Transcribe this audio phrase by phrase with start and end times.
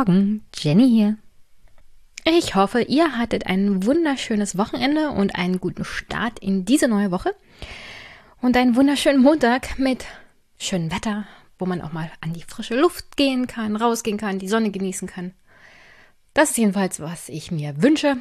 [0.00, 1.18] Morgen, Jenny hier.
[2.24, 7.34] Ich hoffe, ihr hattet ein wunderschönes Wochenende und einen guten Start in diese neue Woche
[8.40, 10.06] und einen wunderschönen Montag mit
[10.58, 11.26] schönem Wetter,
[11.58, 15.06] wo man auch mal an die frische Luft gehen kann, rausgehen kann, die Sonne genießen
[15.06, 15.34] kann.
[16.32, 18.16] Das ist jedenfalls, was ich mir wünsche.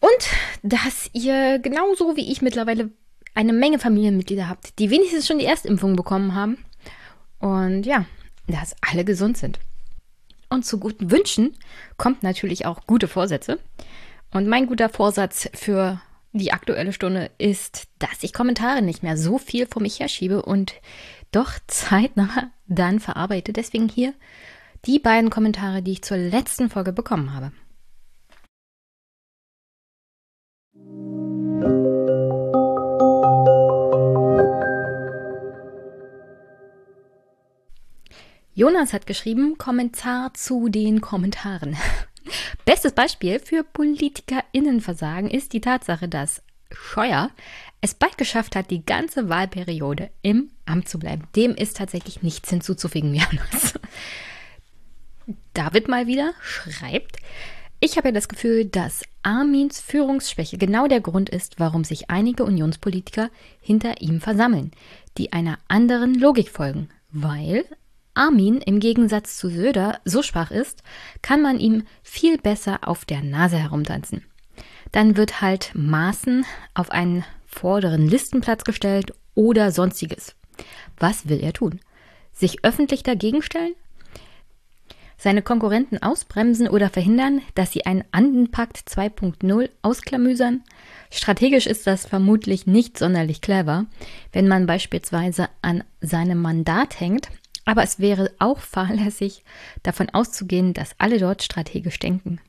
[0.00, 2.88] Und dass ihr genauso wie ich mittlerweile
[3.34, 6.64] eine Menge Familienmitglieder habt, die wenigstens schon die Erstimpfung bekommen haben.
[7.40, 8.06] Und ja,
[8.46, 9.60] dass alle gesund sind.
[10.52, 11.56] Und zu guten Wünschen
[11.96, 13.58] kommt natürlich auch gute Vorsätze.
[14.32, 16.00] Und mein guter Vorsatz für
[16.32, 20.74] die aktuelle Stunde ist, dass ich Kommentare nicht mehr so viel vor mich herschiebe und
[21.30, 23.54] doch zeitnah dann verarbeite.
[23.54, 24.12] Deswegen hier
[24.84, 27.52] die beiden Kommentare, die ich zur letzten Folge bekommen habe.
[38.54, 41.74] Jonas hat geschrieben, Kommentar zu den Kommentaren.
[42.66, 47.30] Bestes Beispiel für PolitikerInnenversagen ist die Tatsache, dass Scheuer
[47.80, 51.26] es bald geschafft hat, die ganze Wahlperiode im Amt zu bleiben.
[51.34, 53.74] Dem ist tatsächlich nichts hinzuzufügen, Jonas.
[55.54, 57.16] David mal wieder schreibt,
[57.80, 62.44] ich habe ja das Gefühl, dass Armins Führungsschwäche genau der Grund ist, warum sich einige
[62.44, 63.30] Unionspolitiker
[63.60, 64.72] hinter ihm versammeln,
[65.16, 67.64] die einer anderen Logik folgen, weil
[68.14, 70.82] Armin im Gegensatz zu Söder so schwach ist,
[71.22, 74.24] kann man ihm viel besser auf der Nase herumtanzen.
[74.90, 80.34] Dann wird halt Maßen auf einen vorderen Listenplatz gestellt oder sonstiges.
[80.98, 81.80] Was will er tun?
[82.32, 83.74] Sich öffentlich dagegen stellen?
[85.16, 90.64] Seine Konkurrenten ausbremsen oder verhindern, dass sie einen Andenpakt 2.0 ausklamüsern?
[91.10, 93.86] Strategisch ist das vermutlich nicht sonderlich clever,
[94.32, 97.28] wenn man beispielsweise an seinem Mandat hängt
[97.64, 99.44] aber es wäre auch fahrlässig,
[99.82, 102.40] davon auszugehen, dass alle dort strategisch denken.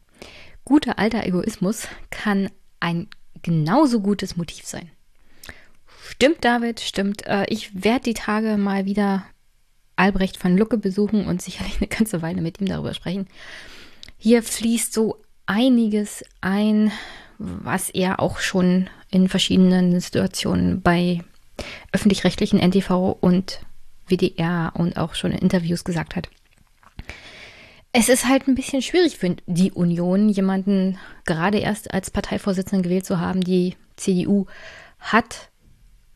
[0.65, 3.07] Guter alter Egoismus kann ein
[3.41, 4.89] genauso gutes Motiv sein.
[6.09, 7.25] Stimmt, David, stimmt.
[7.25, 9.25] Äh, ich werde die Tage mal wieder
[9.95, 13.27] Albrecht von Lucke besuchen und sicherlich eine ganze Weile mit ihm darüber sprechen.
[14.17, 16.91] Hier fließt so einiges ein,
[17.37, 21.21] was er auch schon in verschiedenen Situationen bei
[21.91, 23.59] öffentlich-rechtlichen NTV und
[24.13, 26.29] WDR und auch schon in Interviews gesagt hat.
[27.91, 33.05] Es ist halt ein bisschen schwierig für die Union, jemanden gerade erst als Parteivorsitzenden gewählt
[33.05, 33.41] zu haben.
[33.41, 34.47] Die CDU
[34.99, 35.49] hat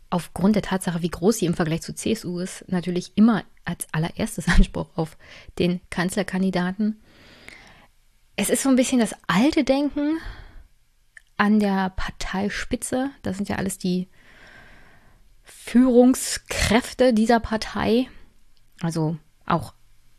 [0.09, 4.47] aufgrund der Tatsache, wie groß sie im Vergleich zu CSU ist, natürlich immer als allererstes
[4.57, 5.17] Anspruch auf
[5.59, 6.99] den Kanzlerkandidaten.
[8.35, 10.17] Es ist so ein bisschen das alte Denken
[11.37, 13.11] an der Parteispitze.
[13.21, 14.07] Das sind ja alles die
[15.47, 18.07] Führungskräfte dieser Partei,
[18.81, 19.73] also auch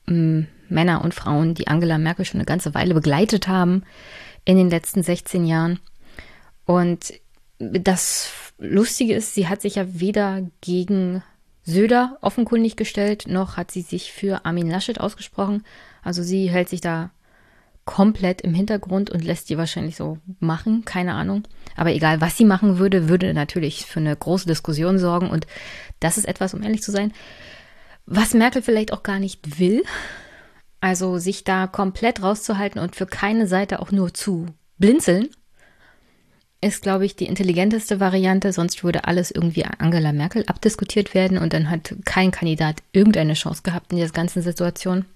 [0.09, 3.85] ähm, Männer und Frauen, die Angela Merkel schon eine ganze Weile begleitet haben
[4.45, 5.81] in den letzten 16 Jahren.
[6.65, 7.13] Und
[7.59, 11.23] das Lustige ist, sie hat sich ja weder gegen
[11.63, 15.65] Söder offenkundig gestellt, noch hat sie sich für Armin Laschet ausgesprochen.
[16.03, 17.11] Also sie hält sich da
[17.89, 21.45] komplett im Hintergrund und lässt die wahrscheinlich so machen, keine Ahnung.
[21.75, 25.31] Aber egal, was sie machen würde, würde natürlich für eine große Diskussion sorgen.
[25.31, 25.47] Und
[25.99, 27.15] das ist etwas, um ehrlich zu sein,
[28.05, 29.83] was Merkel vielleicht auch gar nicht will.
[30.83, 34.45] Also sich da komplett rauszuhalten und für keine Seite auch nur zu
[34.77, 35.31] blinzeln,
[36.61, 38.53] ist, glaube ich, die intelligenteste Variante.
[38.53, 43.63] Sonst würde alles irgendwie Angela Merkel abdiskutiert werden und dann hat kein Kandidat irgendeine Chance
[43.63, 45.07] gehabt in dieser ganzen Situation.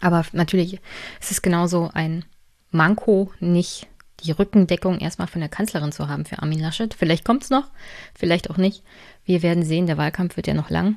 [0.00, 0.80] Aber natürlich
[1.20, 2.24] ist es genauso ein
[2.70, 3.86] Manko, nicht
[4.24, 6.94] die Rückendeckung erstmal von der Kanzlerin zu haben für Armin Laschet.
[6.94, 7.70] Vielleicht kommt es noch,
[8.14, 8.82] vielleicht auch nicht.
[9.24, 10.96] Wir werden sehen, der Wahlkampf wird ja noch lang.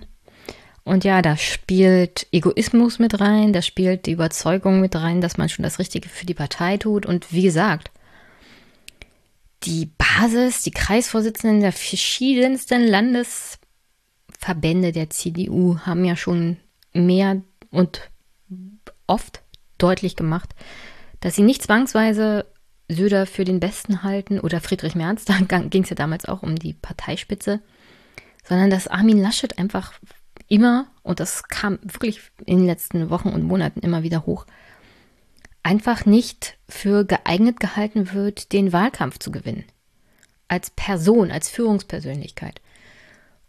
[0.84, 5.50] Und ja, da spielt Egoismus mit rein, da spielt die Überzeugung mit rein, dass man
[5.50, 7.06] schon das Richtige für die Partei tut.
[7.06, 7.92] Und wie gesagt,
[9.64, 16.58] die Basis, die Kreisvorsitzenden der verschiedensten Landesverbände der CDU haben ja schon
[16.94, 18.10] mehr und
[19.08, 19.42] oft
[19.78, 20.54] deutlich gemacht,
[21.20, 22.46] dass sie nicht zwangsweise
[22.88, 26.56] Söder für den Besten halten oder Friedrich Merz, da ging es ja damals auch um
[26.56, 27.62] die Parteispitze,
[28.44, 29.94] sondern dass Armin Laschet einfach
[30.48, 34.46] immer, und das kam wirklich in den letzten Wochen und Monaten immer wieder hoch,
[35.64, 39.64] einfach nicht für geeignet gehalten wird, den Wahlkampf zu gewinnen.
[40.48, 42.62] Als Person, als Führungspersönlichkeit.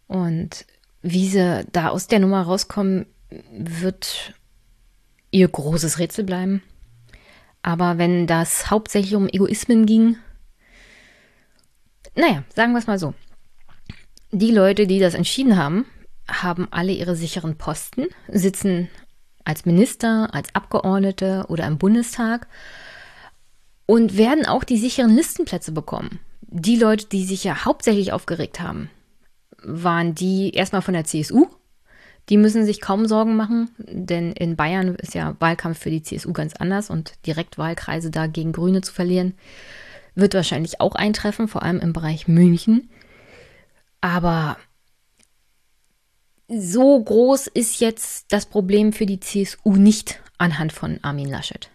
[0.07, 0.67] Und
[1.01, 3.07] wie sie da aus der Nummer rauskommen,
[3.51, 4.35] wird
[5.33, 6.63] ihr großes Rätsel bleiben.
[7.63, 10.17] Aber wenn das hauptsächlich um Egoismen ging,
[12.15, 13.15] naja, sagen wir es mal so.
[14.31, 15.87] Die Leute, die das entschieden haben,
[16.29, 18.89] haben alle ihre sicheren Posten, sitzen
[19.45, 22.47] als Minister, als Abgeordnete oder im Bundestag
[23.87, 26.21] und werden auch die sicheren Listenplätze bekommen.
[26.43, 28.91] Die Leute, die sich ja hauptsächlich aufgeregt haben,
[29.63, 31.49] waren die erstmal von der CSU.
[32.33, 36.33] Die müssen sich kaum Sorgen machen, denn in Bayern ist ja Wahlkampf für die CSU
[36.33, 39.35] ganz anders und Direktwahlkreise da gegen Grüne zu verlieren,
[40.15, 42.89] wird wahrscheinlich auch eintreffen, vor allem im Bereich München.
[44.01, 44.57] Aber
[46.49, 51.69] so groß ist jetzt das Problem für die CSU nicht anhand von Armin Laschet.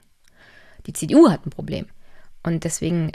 [0.87, 1.85] Die CDU hat ein Problem.
[2.41, 3.11] Und deswegen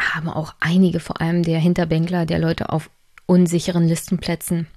[0.00, 2.88] haben auch einige, vor allem der Hinterbänkler, der Leute auf
[3.26, 4.68] unsicheren Listenplätzen,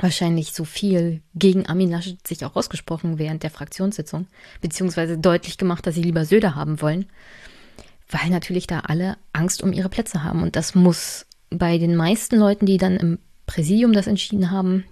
[0.00, 4.26] wahrscheinlich so viel gegen Armin Laschet sich auch ausgesprochen während der Fraktionssitzung,
[4.60, 7.06] beziehungsweise deutlich gemacht, dass sie lieber Söder haben wollen,
[8.08, 10.42] weil natürlich da alle Angst um ihre Plätze haben.
[10.42, 14.84] Und das muss bei den meisten Leuten, die dann im Präsidium das entschieden haben,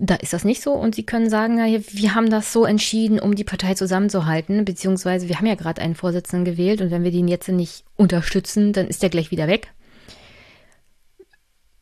[0.00, 3.34] da ist das nicht so und sie können sagen, wir haben das so entschieden, um
[3.34, 7.26] die Partei zusammenzuhalten, beziehungsweise wir haben ja gerade einen Vorsitzenden gewählt und wenn wir den
[7.26, 9.72] jetzt nicht unterstützen, dann ist der gleich wieder weg.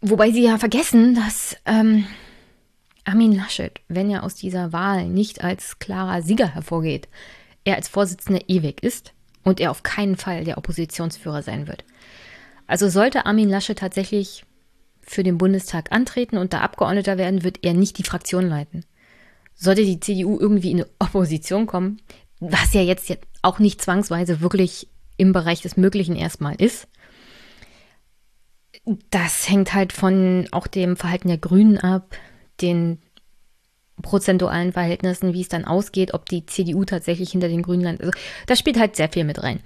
[0.00, 2.06] Wobei sie ja vergessen, dass ähm,
[3.04, 7.08] Armin Laschet, wenn er aus dieser Wahl nicht als klarer Sieger hervorgeht,
[7.64, 9.12] er als Vorsitzender ewig ist
[9.42, 11.84] und er auf keinen Fall der Oppositionsführer sein wird.
[12.66, 14.44] Also sollte Armin Laschet tatsächlich
[15.00, 18.84] für den Bundestag antreten und da Abgeordneter werden, wird er nicht die Fraktion leiten.
[19.54, 22.02] Sollte die CDU irgendwie in eine Opposition kommen,
[22.40, 26.88] was ja jetzt auch nicht zwangsweise wirklich im Bereich des Möglichen erstmal ist,
[29.10, 32.16] das hängt halt von auch dem Verhalten der Grünen ab,
[32.60, 32.98] den
[34.02, 38.02] prozentualen Verhältnissen, wie es dann ausgeht, ob die CDU tatsächlich hinter den Grünen landet.
[38.02, 39.60] Also, das spielt halt sehr viel mit rein.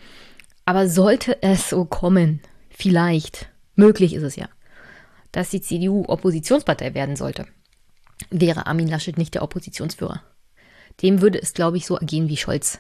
[0.65, 2.41] Aber sollte es so kommen,
[2.71, 4.49] vielleicht, möglich ist es ja,
[5.33, 7.47] dass die CDU Oppositionspartei werden sollte,
[8.31, 10.23] wäre Armin Laschet nicht der Oppositionsführer.
[11.03, 12.79] Dem würde es, glaube ich, so ergehen wie Scholz.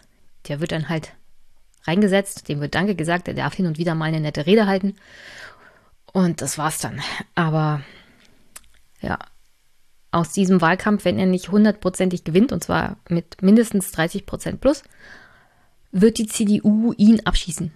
[0.49, 1.13] Der wird dann halt
[1.85, 4.95] reingesetzt, dem wird Danke gesagt, er darf hin und wieder mal eine nette Rede halten.
[6.13, 7.01] Und das war's dann.
[7.35, 7.83] Aber
[9.01, 9.19] ja,
[10.11, 14.83] aus diesem Wahlkampf, wenn er nicht hundertprozentig gewinnt, und zwar mit mindestens 30 Prozent plus,
[15.93, 17.73] wird die CDU ihn abschießen.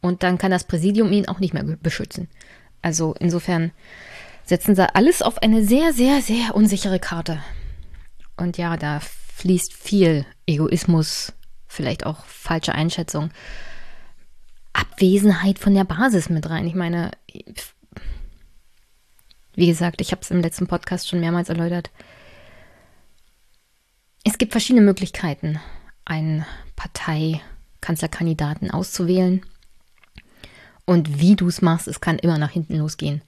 [0.00, 2.28] Und dann kann das Präsidium ihn auch nicht mehr beschützen.
[2.82, 3.72] Also insofern
[4.44, 7.40] setzen sie alles auf eine sehr, sehr, sehr unsichere Karte.
[8.36, 9.00] Und ja, da
[9.34, 11.32] fließt viel Egoismus,
[11.68, 13.30] vielleicht auch falsche Einschätzung,
[14.72, 16.66] Abwesenheit von der Basis mit rein.
[16.66, 17.10] Ich meine,
[19.54, 21.90] wie gesagt, ich habe es im letzten Podcast schon mehrmals erläutert.
[24.24, 25.60] Es gibt verschiedene Möglichkeiten,
[26.04, 26.46] einen
[26.76, 29.44] Parteikanzlerkandidaten auszuwählen.
[30.84, 33.22] Und wie du es machst, es kann immer nach hinten losgehen.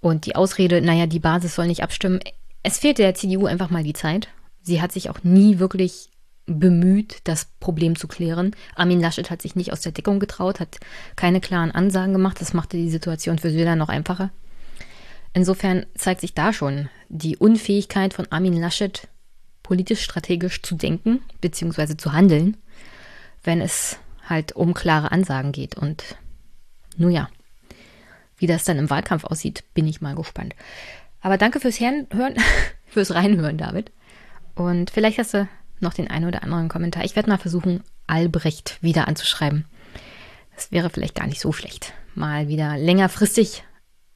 [0.00, 2.20] Und die Ausrede, naja, die Basis soll nicht abstimmen,
[2.62, 4.28] es fehlt der CDU einfach mal die Zeit.
[4.62, 6.08] Sie hat sich auch nie wirklich
[6.52, 8.54] bemüht, das Problem zu klären.
[8.74, 10.78] Armin Laschet hat sich nicht aus der Deckung getraut, hat
[11.16, 12.40] keine klaren Ansagen gemacht.
[12.40, 14.30] Das machte die Situation für Söder noch einfacher.
[15.32, 19.08] Insofern zeigt sich da schon die Unfähigkeit von Armin Laschet,
[19.62, 21.96] politisch-strategisch zu denken bzw.
[21.96, 22.56] zu handeln,
[23.42, 23.98] wenn es
[24.28, 25.76] halt um klare Ansagen geht.
[25.76, 26.16] Und
[26.96, 27.28] nun ja,
[28.36, 30.54] wie das dann im Wahlkampf aussieht, bin ich mal gespannt.
[31.20, 32.06] Aber danke fürs Hören,
[32.86, 33.90] fürs Reinhören, David.
[34.54, 35.48] Und vielleicht hast du
[35.82, 37.04] noch den einen oder anderen Kommentar.
[37.04, 39.66] Ich werde mal versuchen, Albrecht wieder anzuschreiben.
[40.54, 41.92] Das wäre vielleicht gar nicht so schlecht.
[42.14, 43.64] Mal wieder längerfristig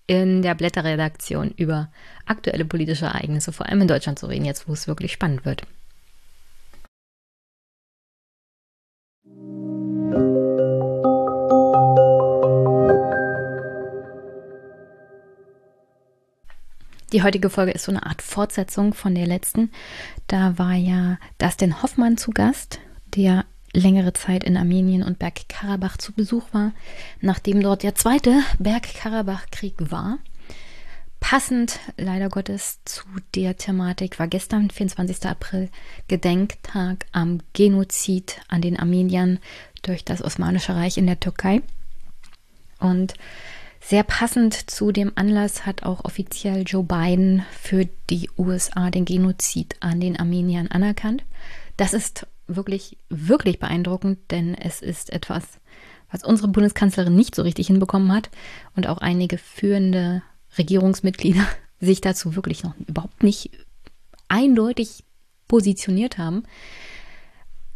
[0.06, 1.90] in der Blätterredaktion über
[2.26, 5.62] aktuelle politische Ereignisse, vor allem in Deutschland zu reden, jetzt wo es wirklich spannend wird.
[17.12, 19.70] Die heutige Folge ist so eine Art Fortsetzung von der letzten.
[20.26, 22.80] Da war ja Dustin Hoffmann zu Gast,
[23.14, 26.72] der längere Zeit in Armenien und Bergkarabach zu Besuch war,
[27.20, 30.18] nachdem dort der zweite Bergkarabach-Krieg war.
[31.20, 35.26] Passend, leider Gottes, zu der Thematik war gestern, 24.
[35.26, 35.70] April,
[36.08, 39.38] Gedenktag am Genozid an den Armeniern
[39.82, 41.62] durch das Osmanische Reich in der Türkei.
[42.78, 43.14] Und
[43.88, 49.76] sehr passend zu dem Anlass hat auch offiziell Joe Biden für die USA den Genozid
[49.78, 51.24] an den Armeniern anerkannt.
[51.76, 55.44] Das ist wirklich, wirklich beeindruckend, denn es ist etwas,
[56.10, 58.28] was unsere Bundeskanzlerin nicht so richtig hinbekommen hat
[58.74, 60.22] und auch einige führende
[60.58, 61.46] Regierungsmitglieder
[61.80, 63.50] sich dazu wirklich noch überhaupt nicht
[64.26, 65.04] eindeutig
[65.46, 66.42] positioniert haben.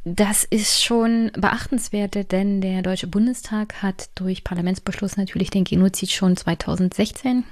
[0.05, 6.39] Das ist schon beachtenswert, denn der Deutsche Bundestag hat durch Parlamentsbeschluss natürlich den Genozid schon
[6.39, 7.45] 2016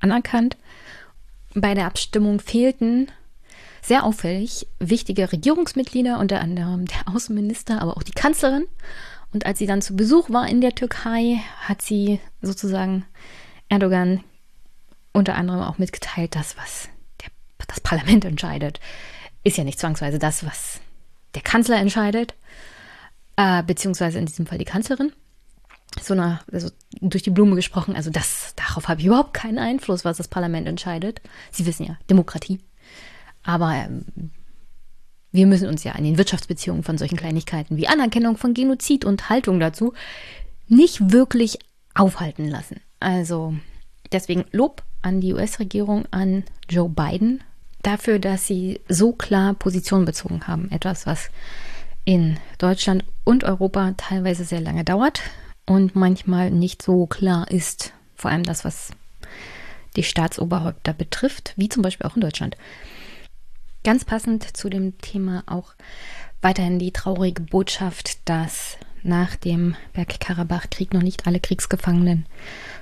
[0.00, 0.56] anerkannt.
[1.54, 3.08] Bei der Abstimmung fehlten
[3.82, 8.66] sehr auffällig wichtige Regierungsmitglieder, unter anderem der Außenminister, aber auch die Kanzlerin.
[9.32, 13.04] Und als sie dann zu Besuch war in der Türkei, hat sie sozusagen
[13.68, 14.24] Erdogan
[15.12, 16.88] unter anderem auch mitgeteilt, dass was
[17.20, 17.30] der,
[17.68, 18.80] das Parlament entscheidet,
[19.44, 20.80] ist ja nicht zwangsweise das, was
[21.34, 22.34] der Kanzler entscheidet,
[23.36, 25.12] äh, beziehungsweise in diesem Fall die Kanzlerin.
[26.00, 26.70] So eine, also
[27.00, 30.66] durch die Blume gesprochen, also das, darauf habe ich überhaupt keinen Einfluss, was das Parlament
[30.66, 31.20] entscheidet.
[31.50, 32.60] Sie wissen ja, Demokratie.
[33.42, 34.30] Aber ähm,
[35.32, 39.28] wir müssen uns ja an den Wirtschaftsbeziehungen von solchen Kleinigkeiten wie Anerkennung von Genozid und
[39.28, 39.92] Haltung dazu
[40.68, 41.58] nicht wirklich
[41.94, 42.80] aufhalten lassen.
[43.00, 43.54] Also
[44.12, 47.42] deswegen Lob an die US-Regierung, an Joe Biden
[47.82, 50.70] dafür, dass sie so klar Position bezogen haben.
[50.70, 51.30] Etwas, was
[52.04, 55.20] in Deutschland und Europa teilweise sehr lange dauert
[55.66, 57.92] und manchmal nicht so klar ist.
[58.16, 58.90] Vor allem das, was
[59.96, 62.56] die Staatsoberhäupter betrifft, wie zum Beispiel auch in Deutschland.
[63.84, 65.74] Ganz passend zu dem Thema auch
[66.40, 72.26] weiterhin die traurige Botschaft, dass nach dem Bergkarabach-Krieg noch nicht alle Kriegsgefangenen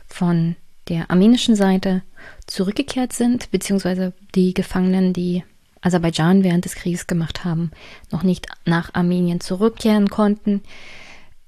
[0.06, 0.56] von
[0.90, 2.02] der armenischen Seite
[2.46, 5.44] zurückgekehrt sind, beziehungsweise die Gefangenen, die
[5.80, 7.70] Aserbaidschan während des Krieges gemacht haben,
[8.10, 10.62] noch nicht nach Armenien zurückkehren konnten.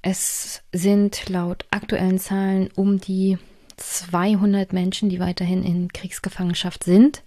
[0.01, 3.37] Es sind laut aktuellen Zahlen um die
[3.77, 7.21] 200 Menschen, die weiterhin in Kriegsgefangenschaft sind.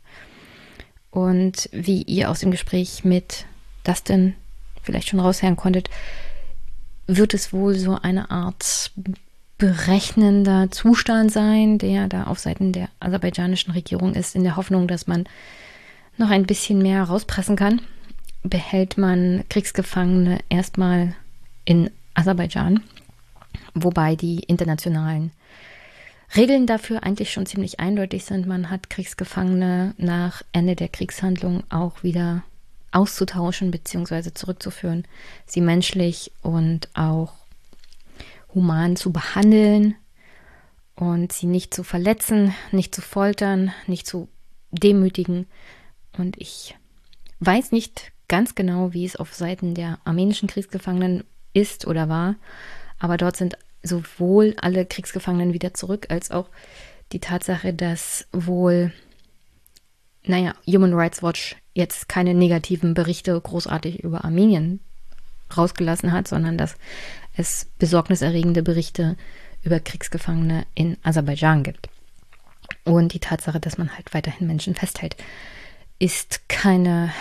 [1.10, 3.46] Und wie ihr aus dem Gespräch mit
[3.84, 4.34] Dustin
[4.82, 5.90] vielleicht schon raushören konntet,
[7.06, 8.90] wird es wohl so eine Art
[9.58, 15.06] berechnender Zustand sein, der da auf Seiten der aserbaidschanischen Regierung ist, in der Hoffnung, dass
[15.06, 15.24] man
[16.18, 17.80] noch ein bisschen mehr rauspressen kann,
[18.42, 21.14] behält man Kriegsgefangene erstmal
[21.64, 22.82] in Aserbaidschan,
[23.74, 25.32] wobei die internationalen
[26.34, 28.46] Regeln dafür eigentlich schon ziemlich eindeutig sind.
[28.46, 32.42] Man hat Kriegsgefangene nach Ende der Kriegshandlung auch wieder
[32.92, 34.32] auszutauschen bzw.
[34.32, 35.04] zurückzuführen,
[35.44, 37.32] sie menschlich und auch
[38.56, 39.94] human zu behandeln
[40.96, 44.28] und sie nicht zu verletzen, nicht zu foltern, nicht zu
[44.72, 45.46] demütigen.
[46.16, 46.74] Und ich
[47.40, 51.22] weiß nicht ganz genau, wie es auf Seiten der armenischen Kriegsgefangenen
[51.52, 52.36] ist oder war,
[52.98, 56.48] aber dort sind sowohl alle Kriegsgefangenen wieder zurück, als auch
[57.12, 58.92] die Tatsache, dass wohl,
[60.24, 64.80] naja, Human Rights Watch jetzt keine negativen Berichte großartig über Armenien
[65.56, 66.76] rausgelassen hat, sondern dass
[67.36, 69.16] es besorgniserregende Berichte
[69.62, 71.88] über Kriegsgefangene in Aserbaidschan gibt.
[72.84, 75.16] Und die Tatsache, dass man halt weiterhin Menschen festhält,
[75.98, 77.12] ist keine,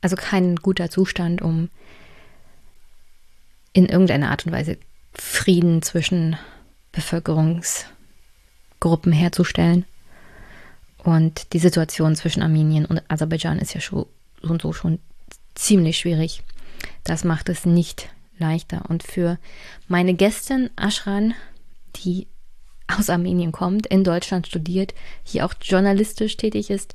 [0.00, 1.68] also kein guter Zustand, um
[3.72, 4.78] in irgendeiner Art und Weise
[5.14, 6.36] Frieden zwischen
[6.92, 9.84] Bevölkerungsgruppen herzustellen.
[10.98, 14.06] Und die Situation zwischen Armenien und Aserbaidschan ist ja schon
[14.42, 14.98] und so schon
[15.54, 16.42] ziemlich schwierig.
[17.04, 18.08] Das macht es nicht
[18.40, 18.84] leichter.
[18.88, 19.38] Und für
[19.86, 21.34] meine Gästin Ashran,
[21.96, 22.26] die
[22.88, 26.94] aus Armenien kommt, in Deutschland studiert, hier auch journalistisch tätig ist,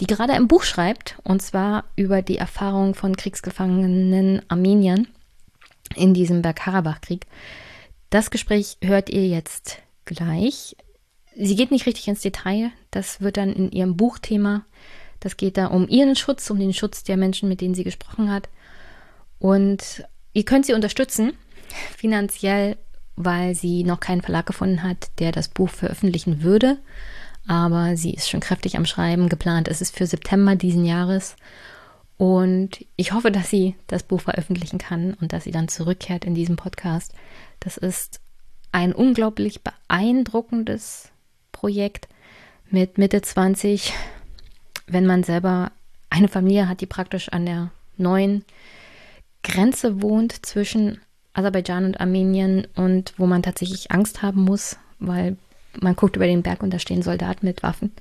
[0.00, 5.08] die gerade ein Buch schreibt, und zwar über die Erfahrung von kriegsgefangenen Armeniern
[5.94, 7.26] in diesem Bergkarabach-Krieg.
[8.10, 10.76] Das Gespräch hört ihr jetzt gleich.
[11.36, 12.70] Sie geht nicht richtig ins Detail.
[12.90, 14.64] Das wird dann in ihrem Buchthema.
[15.20, 18.30] Das geht da um ihren Schutz, um den Schutz der Menschen, mit denen sie gesprochen
[18.30, 18.48] hat.
[19.38, 21.32] Und ihr könnt sie unterstützen,
[21.96, 22.76] finanziell,
[23.16, 26.78] weil sie noch keinen Verlag gefunden hat, der das Buch veröffentlichen würde.
[27.46, 29.28] Aber sie ist schon kräftig am Schreiben.
[29.28, 31.36] Geplant ist es für September diesen Jahres.
[32.16, 36.34] Und ich hoffe, dass sie das Buch veröffentlichen kann und dass sie dann zurückkehrt in
[36.34, 37.12] diesem Podcast.
[37.58, 38.20] Das ist
[38.70, 41.10] ein unglaublich beeindruckendes
[41.50, 42.08] Projekt
[42.70, 43.92] mit Mitte 20,
[44.86, 45.72] wenn man selber
[46.10, 48.44] eine Familie hat, die praktisch an der neuen
[49.42, 51.00] Grenze wohnt zwischen
[51.34, 55.36] Aserbaidschan und Armenien und wo man tatsächlich Angst haben muss, weil
[55.80, 57.92] man guckt über den Berg und da stehen Soldaten mit Waffen.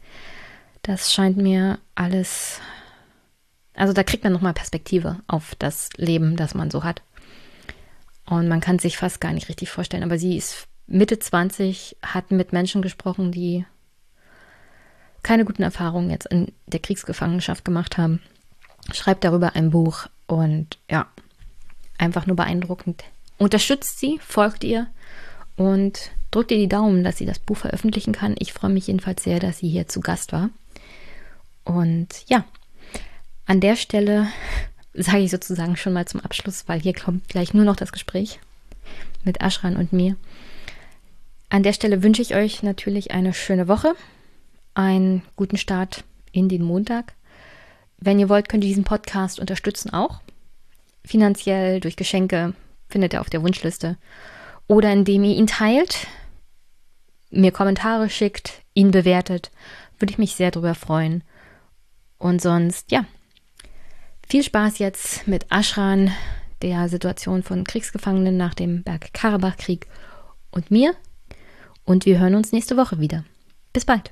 [0.83, 2.59] Das scheint mir alles
[3.75, 7.01] also da kriegt man nochmal Perspektive auf das Leben, das man so hat.
[8.25, 10.03] Und man kann sich fast gar nicht richtig vorstellen.
[10.03, 13.65] Aber sie ist Mitte 20, hat mit Menschen gesprochen, die
[15.23, 18.21] keine guten Erfahrungen jetzt in der Kriegsgefangenschaft gemacht haben.
[18.93, 21.07] Schreibt darüber ein Buch und ja,
[22.01, 23.03] einfach nur beeindruckend.
[23.37, 24.87] Unterstützt sie, folgt ihr
[25.55, 28.35] und drückt ihr die Daumen, dass sie das Buch veröffentlichen kann.
[28.39, 30.49] Ich freue mich jedenfalls sehr, dass sie hier zu Gast war.
[31.63, 32.43] Und ja,
[33.45, 34.27] an der Stelle
[34.93, 38.39] sage ich sozusagen schon mal zum Abschluss, weil hier kommt gleich nur noch das Gespräch
[39.23, 40.15] mit Aschran und mir.
[41.49, 43.93] An der Stelle wünsche ich euch natürlich eine schöne Woche,
[44.73, 47.13] einen guten Start in den Montag.
[47.97, 50.21] Wenn ihr wollt, könnt ihr diesen Podcast unterstützen auch.
[51.03, 52.53] Finanziell, durch Geschenke,
[52.89, 53.97] findet ihr auf der Wunschliste.
[54.67, 56.07] Oder indem ihr ihn teilt,
[57.29, 59.51] mir Kommentare schickt, ihn bewertet.
[59.99, 61.23] Würde ich mich sehr darüber freuen.
[62.17, 63.05] Und sonst, ja,
[64.27, 66.11] viel Spaß jetzt mit Aschran,
[66.61, 69.87] der Situation von Kriegsgefangenen nach dem Bergkarabach-Krieg
[70.51, 70.93] und mir.
[71.83, 73.25] Und wir hören uns nächste Woche wieder.
[73.73, 74.11] Bis bald.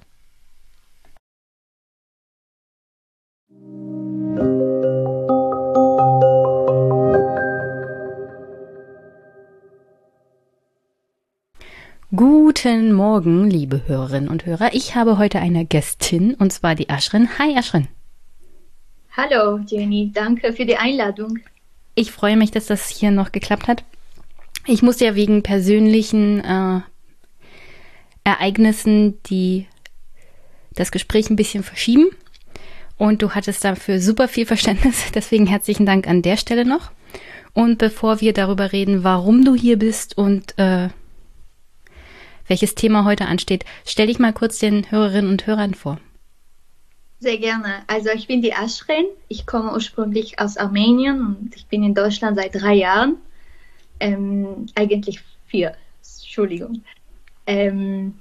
[12.19, 14.73] Guten Morgen, liebe Hörerinnen und Hörer.
[14.73, 17.29] Ich habe heute eine Gästin und zwar die Aschrin.
[17.39, 17.87] Hi Aschrin.
[19.15, 21.39] Hallo Jenny, danke für die Einladung.
[21.95, 23.85] Ich freue mich, dass das hier noch geklappt hat.
[24.67, 26.81] Ich musste ja wegen persönlichen äh,
[28.25, 29.67] Ereignissen die
[30.73, 32.07] das Gespräch ein bisschen verschieben
[32.97, 35.05] und du hattest dafür super viel Verständnis.
[35.15, 36.91] Deswegen herzlichen Dank an der Stelle noch.
[37.53, 40.89] Und bevor wir darüber reden, warum du hier bist und äh,
[42.49, 43.63] welches Thema heute ansteht.
[43.85, 45.99] Stell dich mal kurz den Hörerinnen und Hörern vor.
[47.19, 47.83] Sehr gerne.
[47.87, 49.05] Also ich bin die Ashrin.
[49.27, 53.17] Ich komme ursprünglich aus Armenien und ich bin in Deutschland seit drei Jahren.
[53.99, 55.75] Ähm, eigentlich vier.
[56.01, 56.83] Entschuldigung.
[57.45, 58.13] Ähm,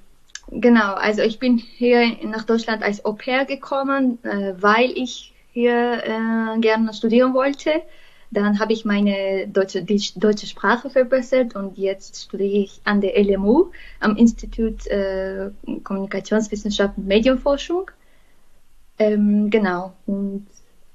[0.50, 6.02] genau, also ich bin hier nach Deutschland als Au pair gekommen, äh, weil ich hier
[6.04, 7.82] äh, gerne studieren wollte.
[8.30, 13.18] Dann habe ich meine deutsche, die deutsche Sprache verbessert und jetzt studiere ich an der
[13.23, 13.70] LMU
[14.00, 15.50] am Institut äh,
[15.82, 17.90] Kommunikationswissenschaft und Medienforschung.
[18.99, 20.47] Ähm, genau, und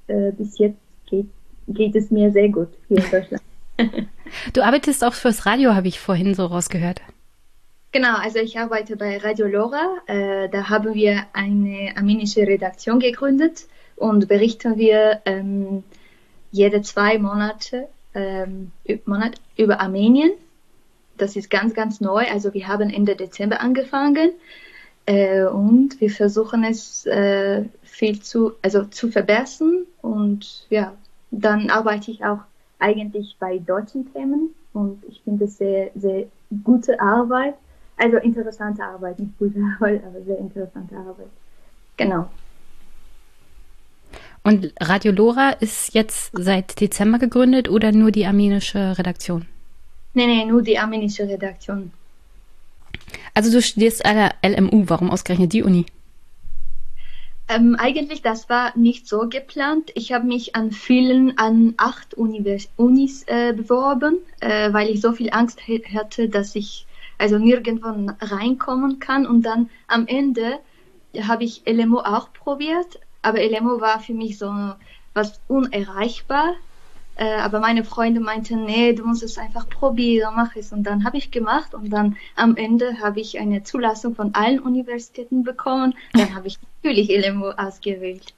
[0.06, 1.26] äh, bis jetzt geht,
[1.66, 3.42] geht es mir sehr gut hier in Deutschland.
[4.52, 7.00] du arbeitest auch fürs Radio, habe ich vorhin so rausgehört.
[7.90, 9.98] Genau, also ich arbeite bei Radio Lora.
[10.06, 15.84] Äh, da haben wir eine armenische Redaktion gegründet und berichten wir ähm,
[16.54, 18.70] jede zwei Monate, ähm,
[19.06, 20.30] Monat über Armenien.
[21.18, 22.24] Das ist ganz, ganz neu.
[22.30, 24.30] Also wir haben Ende Dezember angefangen
[25.06, 29.84] äh, und wir versuchen es äh, viel zu, also zu verbessern.
[30.00, 30.92] Und ja,
[31.32, 32.40] dann arbeite ich auch
[32.78, 36.26] eigentlich bei deutschen Themen und ich finde es sehr, sehr
[36.62, 37.54] gute Arbeit.
[37.96, 41.30] Also interessante Arbeit, nicht gute Arbeit, aber sehr interessante Arbeit.
[41.96, 42.28] Genau.
[44.46, 49.46] Und Radio Lora ist jetzt seit Dezember gegründet oder nur die armenische Redaktion?
[50.12, 51.92] Nee, nee, nur die armenische Redaktion.
[53.32, 55.86] Also du studierst an der LMU, warum ausgerechnet die Uni?
[57.48, 59.90] Ähm, eigentlich, das war nicht so geplant.
[59.94, 65.12] Ich habe mich an vielen, an acht Univers Unis äh, beworben, äh, weil ich so
[65.12, 69.26] viel Angst hatte, dass ich also nirgendwo reinkommen kann.
[69.26, 70.58] Und dann am Ende
[71.22, 74.52] habe ich LMU auch probiert, aber LMO war für mich so
[75.14, 76.54] was unerreichbar.
[77.16, 80.72] Äh, aber meine Freunde meinten, nee, du musst es einfach probieren, mach es.
[80.72, 84.58] Und dann habe ich gemacht und dann am Ende habe ich eine Zulassung von allen
[84.58, 85.94] Universitäten bekommen.
[86.12, 88.34] Dann habe ich natürlich LMO ausgewählt.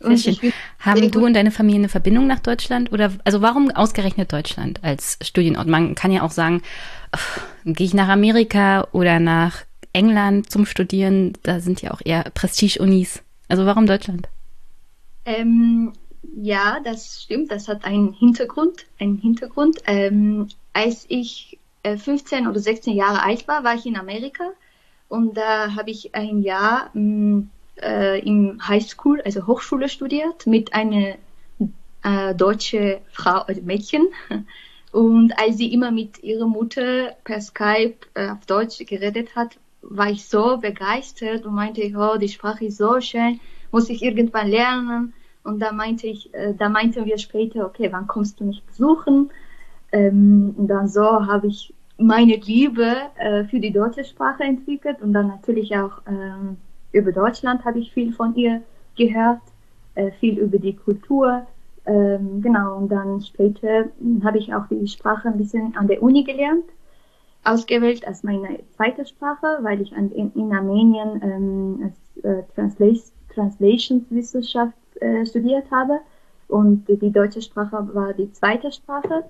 [0.00, 0.40] Und
[0.78, 2.92] Haben du und deine Familie eine Verbindung nach Deutschland?
[2.92, 5.66] Oder also warum ausgerechnet Deutschland als Studienort?
[5.66, 6.62] Man kann ja auch sagen,
[7.64, 13.22] gehe ich nach Amerika oder nach England zum Studieren, da sind ja auch eher Prestige-Unis.
[13.48, 14.28] Also warum Deutschland?
[15.24, 15.92] Ähm,
[16.36, 17.50] ja, das stimmt.
[17.50, 18.86] Das hat einen Hintergrund.
[18.98, 19.78] Einen Hintergrund.
[19.86, 24.44] Ähm, als ich äh, 15 oder 16 Jahre alt war, war ich in Amerika
[25.08, 27.50] und da habe ich ein Jahr mh, mm,
[27.82, 31.14] äh, im Highschool, also Hochschule studiert mit einer
[32.02, 34.06] äh, deutsche Frau, also Mädchen.
[34.90, 40.10] Und als sie immer mit ihrer Mutter per Skype äh, auf Deutsch geredet hat, war
[40.10, 45.14] ich so begeistert und meinte, oh, die Sprache ist so schön, muss ich irgendwann lernen.
[45.44, 49.30] Und da meinte ich, äh, da meinten wir später, okay, wann kommst du mich besuchen?
[49.92, 55.12] Ähm, und dann so habe ich meine Liebe äh, für die deutsche Sprache entwickelt und
[55.12, 56.56] dann natürlich auch ähm,
[56.92, 58.62] über Deutschland habe ich viel von ihr
[58.96, 59.40] gehört,
[59.94, 61.46] äh, viel über die Kultur.
[61.86, 63.86] Ähm, genau, und dann später
[64.22, 66.64] habe ich auch die Sprache ein bisschen an der Uni gelernt
[67.44, 73.12] ausgewählt als meine zweite Sprache, weil ich an, in, in Armenien ähm, als, äh, Translation,
[73.34, 76.00] Translationswissenschaft äh, studiert habe
[76.48, 79.24] und die deutsche Sprache war die zweite Sprache.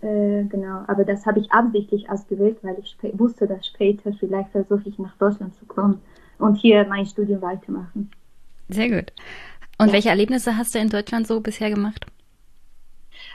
[0.00, 4.88] Äh, genau, aber das habe ich absichtlich ausgewählt, weil ich wusste, dass später vielleicht versuche
[4.88, 6.00] ich nach Deutschland zu kommen
[6.38, 8.10] und hier mein Studium weitermachen.
[8.68, 9.12] Sehr gut.
[9.78, 9.92] Und ja.
[9.94, 12.06] welche Erlebnisse hast du in Deutschland so bisher gemacht?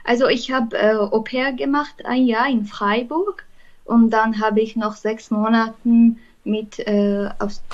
[0.04, 3.46] Also ich habe äh, Au pair gemacht ein Jahr in Freiburg
[3.86, 5.76] und dann habe ich noch sechs Monate
[6.44, 7.30] mit äh,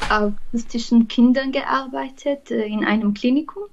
[0.10, 3.63] autistischen Kindern gearbeitet äh, in einem Klinikum.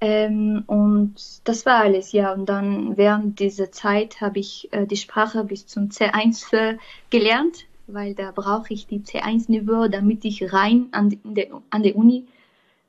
[0.00, 2.32] Ähm, und das war alles, ja.
[2.32, 6.78] Und dann während dieser Zeit habe ich äh, die Sprache bis zum C1 äh,
[7.10, 12.26] gelernt, weil da brauche ich die C1-Niveau, damit ich rein an die, an die Uni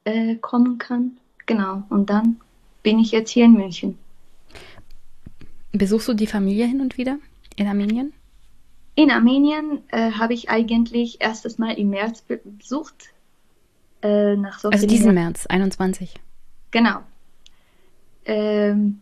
[0.06, 1.18] äh, kommen kann.
[1.46, 1.84] Genau.
[1.90, 2.40] Und dann
[2.84, 3.98] bin ich jetzt hier in München.
[5.74, 7.18] Besuchst du die Familie hin und wieder
[7.58, 8.14] in Armenien?
[8.96, 13.14] In Armenien äh, habe ich eigentlich erstes Mal im März besucht.
[14.02, 15.14] Äh, nach so also diesen.
[15.14, 16.16] März, 21.
[16.72, 17.00] Genau.
[18.26, 19.02] Ähm,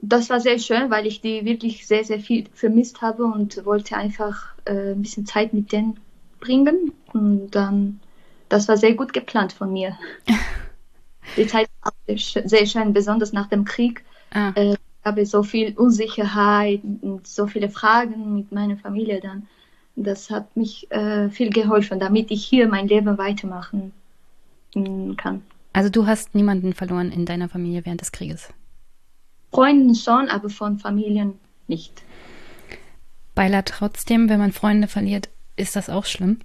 [0.00, 3.96] das war sehr schön, weil ich die wirklich sehr, sehr viel vermisst habe und wollte
[3.96, 5.98] einfach äh, ein bisschen Zeit mit denen
[6.40, 6.92] bringen.
[7.12, 8.00] Und dann,
[8.48, 9.96] das war sehr gut geplant von mir.
[11.36, 14.04] die Zeit war sehr schön, besonders nach dem Krieg.
[14.30, 14.52] Ah.
[14.54, 19.46] Äh, habe so viel Unsicherheit und so viele Fragen mit meiner Familie dann.
[19.96, 23.92] Das hat mich äh, viel geholfen, damit ich hier mein Leben weitermachen
[25.16, 25.42] kann.
[25.72, 28.48] Also du hast niemanden verloren in deiner Familie während des Krieges?
[29.52, 31.34] Freunden schon, aber von Familien
[31.68, 32.02] nicht.
[33.34, 36.40] Beiler trotzdem, wenn man Freunde verliert, ist das auch schlimm.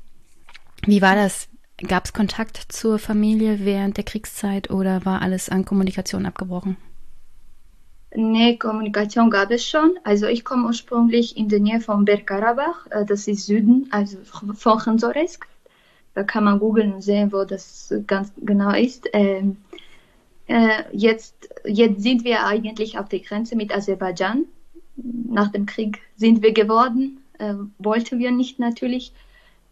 [0.86, 1.48] Wie war das?
[1.88, 6.78] Gab es Kontakt zur Familie während der Kriegszeit oder war alles an Kommunikation abgebrochen?
[8.16, 10.00] Nee, Kommunikation gab es schon.
[10.04, 14.80] Also ich komme ursprünglich in der Nähe von Bergkarabach, äh, das ist Süden, also von
[14.80, 15.48] Khanzoresk.
[16.16, 19.08] Da kann man googeln und sehen, wo das ganz genau ist.
[19.14, 19.58] Ähm,
[20.48, 24.46] äh, jetzt, jetzt sind wir eigentlich auf der Grenze mit Aserbaidschan.
[24.96, 29.14] Nach dem Krieg sind wir geworden, äh, wollten wir nicht natürlich.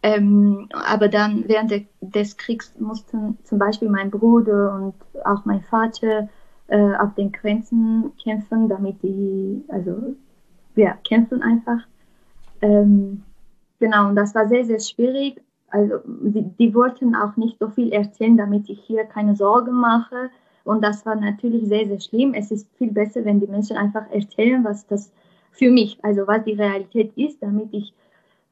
[0.00, 4.94] Ähm, aber dann während de, des Kriegs mussten zum Beispiel mein Bruder und
[5.26, 6.28] auch mein Vater
[6.68, 10.14] äh, auf den Grenzen kämpfen, damit die, also
[10.76, 11.80] ja, kämpfen einfach.
[12.60, 13.22] Ähm,
[13.80, 15.40] genau, und das war sehr, sehr schwierig.
[15.70, 20.30] Also die, die wollten auch nicht so viel erzählen, damit ich hier keine Sorgen mache.
[20.64, 22.34] Und das war natürlich sehr, sehr schlimm.
[22.34, 25.10] Es ist viel besser, wenn die Menschen einfach erzählen, was das
[25.52, 27.92] für mich, also was die Realität ist, damit ich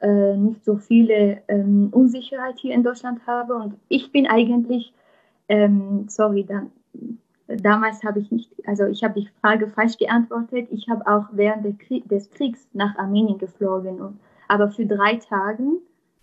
[0.00, 3.54] äh, nicht so viele ähm, Unsicherheit hier in Deutschland habe.
[3.54, 4.92] Und ich bin eigentlich,
[5.48, 6.70] ähm, sorry, dann
[7.48, 10.68] damals habe ich nicht, also ich habe die Frage falsch geantwortet.
[10.70, 15.62] Ich habe auch während Krieg, des Kriegs nach Armenien geflogen, und, aber für drei Tage,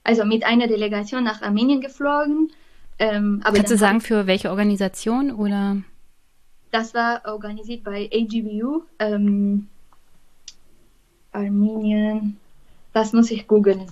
[0.04, 2.52] also mit einer Delegation nach Armenien geflogen.
[3.00, 5.78] Ähm, Kannst du sagen, für welche Organisation oder?
[6.72, 9.68] Das war organisiert bei AGBU, ähm,
[11.32, 12.38] Armenien.
[12.94, 13.88] Das muss ich googeln.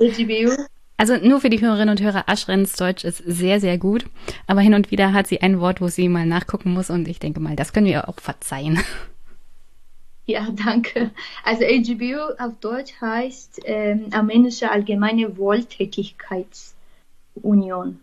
[0.00, 0.52] AGBU,
[0.96, 4.06] also nur für die Hörerinnen und Hörer, Aschrens Deutsch ist sehr, sehr gut.
[4.46, 6.90] Aber hin und wieder hat sie ein Wort, wo sie mal nachgucken muss.
[6.90, 8.78] Und ich denke mal, das können wir auch verzeihen.
[10.24, 11.10] Ja, danke.
[11.42, 17.98] Also LGBU auf Deutsch heißt ähm, Armenische Allgemeine Wohltätigkeitsunion.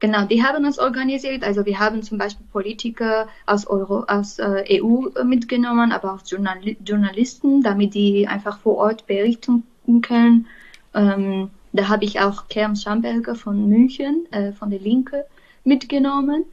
[0.00, 1.44] Genau, die haben uns organisiert.
[1.44, 6.58] Also wir haben zum Beispiel Politiker aus, Euro, aus äh, EU mitgenommen, aber auch Journal
[6.84, 9.62] Journalisten, damit die einfach vor Ort berichten
[10.02, 10.46] können.
[10.92, 15.24] Ähm, da habe ich auch Kerm Schamberger von München, äh, von der Linke,
[15.64, 16.44] mitgenommen.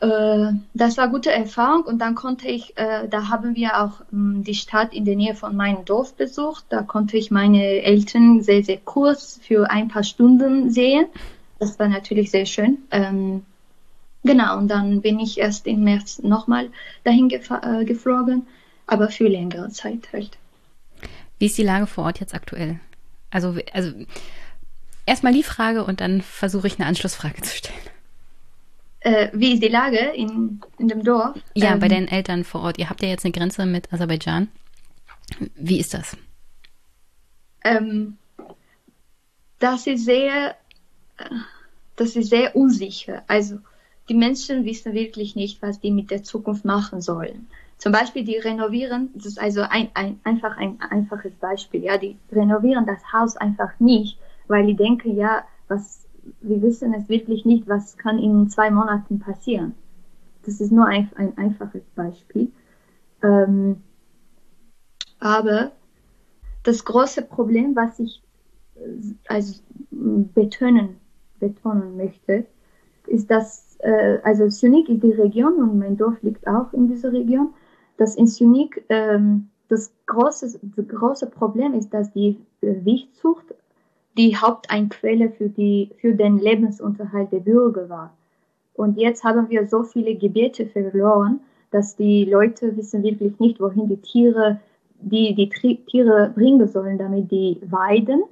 [0.00, 4.36] Äh, das war gute Erfahrung und dann konnte ich, äh, da haben wir auch mh,
[4.36, 6.64] ähm, die Stadt in der Nähe von meinem Dorf besucht.
[6.68, 11.06] Da konnte ich meine Eltern sehr, sehr kurz für ein paar Stunden sehen.
[11.58, 12.78] Das war natürlich sehr schön.
[12.90, 13.44] Ähm,
[14.24, 16.68] genau, und dann bin ich erst im März nochmal
[17.04, 18.46] dahin äh, geflogen,
[18.86, 20.36] aber für längere Zeit halt.
[21.38, 22.80] Wie ist die Lage vor Ort jetzt aktuell?
[23.34, 23.92] Also, also
[25.06, 27.80] erstmal die Frage und dann versuche ich eine Anschlussfrage zu stellen.
[29.00, 31.36] Äh, wie ist die Lage in, in dem Dorf?
[31.54, 32.78] Ja, ähm, bei den Eltern vor Ort.
[32.78, 34.48] Ihr habt ja jetzt eine Grenze mit Aserbaidschan.
[35.56, 36.16] Wie ist das?
[37.64, 38.18] Ähm,
[39.58, 40.54] das ist sehr,
[41.96, 43.24] das ist sehr unsicher.
[43.26, 43.58] Also
[44.08, 47.48] die Menschen wissen wirklich nicht, was die mit der Zukunft machen sollen.
[47.78, 52.16] Zum Beispiel, die renovieren, das ist also ein, ein, einfach ein einfaches Beispiel, ja, die
[52.32, 56.06] renovieren das Haus einfach nicht, weil die denken, ja, was,
[56.40, 59.74] wir wissen es wirklich nicht, was kann in zwei Monaten passieren.
[60.44, 62.52] Das ist nur ein, ein einfaches Beispiel.
[63.22, 63.82] Ähm,
[65.18, 65.72] aber
[66.62, 68.22] das große Problem, was ich
[68.76, 69.60] äh, also
[69.90, 70.96] betonen,
[71.40, 72.46] betonen möchte,
[73.06, 77.12] ist, dass äh, also Sunik ist die Region und mein Dorf liegt auch in dieser
[77.12, 77.54] Region
[77.96, 83.54] dass in Sunik ähm, das, große, das große Problem ist, dass die äh, Wichtzucht
[84.16, 88.16] die Haupteinquelle für, die, für den Lebensunterhalt der Bürger war.
[88.74, 93.88] Und jetzt haben wir so viele Gebiete verloren, dass die Leute wissen wirklich nicht, wohin
[93.88, 94.60] die Tiere,
[95.00, 98.22] die, die Tiere bringen sollen, damit die weiden.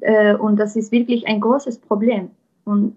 [0.00, 2.30] Äh, und das ist wirklich ein großes Problem.
[2.64, 2.96] Und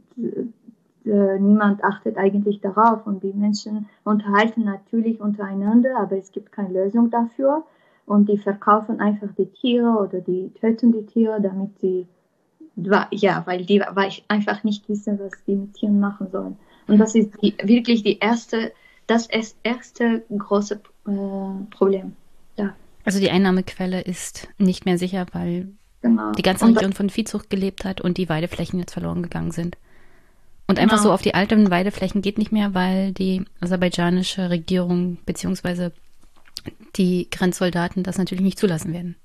[1.05, 6.83] äh, niemand achtet eigentlich darauf und die Menschen unterhalten natürlich untereinander, aber es gibt keine
[6.83, 7.63] Lösung dafür
[8.05, 12.07] und die verkaufen einfach die Tiere oder die töten die Tiere, damit sie
[13.11, 16.57] ja, weil die weil einfach nicht wissen, was die mit Tieren machen sollen.
[16.87, 18.73] Und das ist die, wirklich die erste,
[19.07, 19.27] das
[19.63, 22.15] erste große äh, Problem.
[22.57, 22.75] Ja.
[23.05, 25.69] Also die Einnahmequelle ist nicht mehr sicher, weil
[26.01, 26.33] genau.
[26.33, 29.77] die ganze Region von Viehzucht gelebt hat und die Weideflächen jetzt verloren gegangen sind.
[30.67, 31.09] Und einfach genau.
[31.09, 35.91] so auf die alten Weideflächen geht nicht mehr, weil die aserbaidschanische Regierung beziehungsweise
[36.95, 39.15] die Grenzsoldaten das natürlich nicht zulassen werden.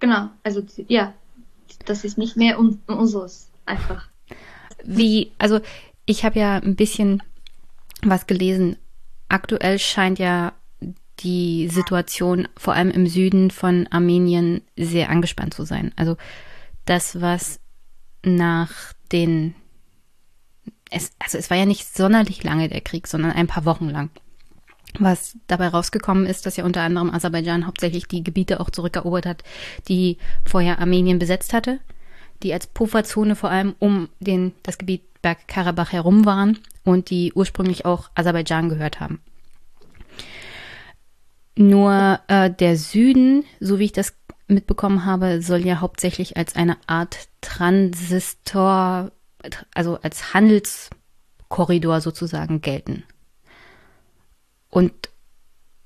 [0.00, 1.14] Genau, also ja,
[1.84, 4.08] das ist nicht mehr un unseres einfach.
[4.84, 5.60] Wie, also
[6.06, 7.22] ich habe ja ein bisschen
[8.02, 8.76] was gelesen.
[9.28, 10.52] Aktuell scheint ja
[11.20, 15.92] die Situation vor allem im Süden von Armenien sehr angespannt zu sein.
[15.96, 16.16] Also
[16.84, 17.60] das, was
[18.24, 19.54] nach den
[20.90, 24.10] es, also es war ja nicht sonderlich lange der Krieg, sondern ein paar Wochen lang.
[24.98, 29.44] Was dabei rausgekommen ist, dass ja unter anderem Aserbaidschan hauptsächlich die Gebiete auch zurückerobert hat,
[29.88, 31.78] die vorher Armenien besetzt hatte,
[32.42, 37.84] die als Pufferzone vor allem um den, das Gebiet Bergkarabach herum waren und die ursprünglich
[37.84, 39.20] auch Aserbaidschan gehört haben.
[41.56, 44.14] Nur äh, der Süden, so wie ich das
[44.46, 49.10] mitbekommen habe, soll ja hauptsächlich als eine Art Transistor,
[49.74, 53.04] also als Handelskorridor sozusagen gelten.
[54.70, 54.92] Und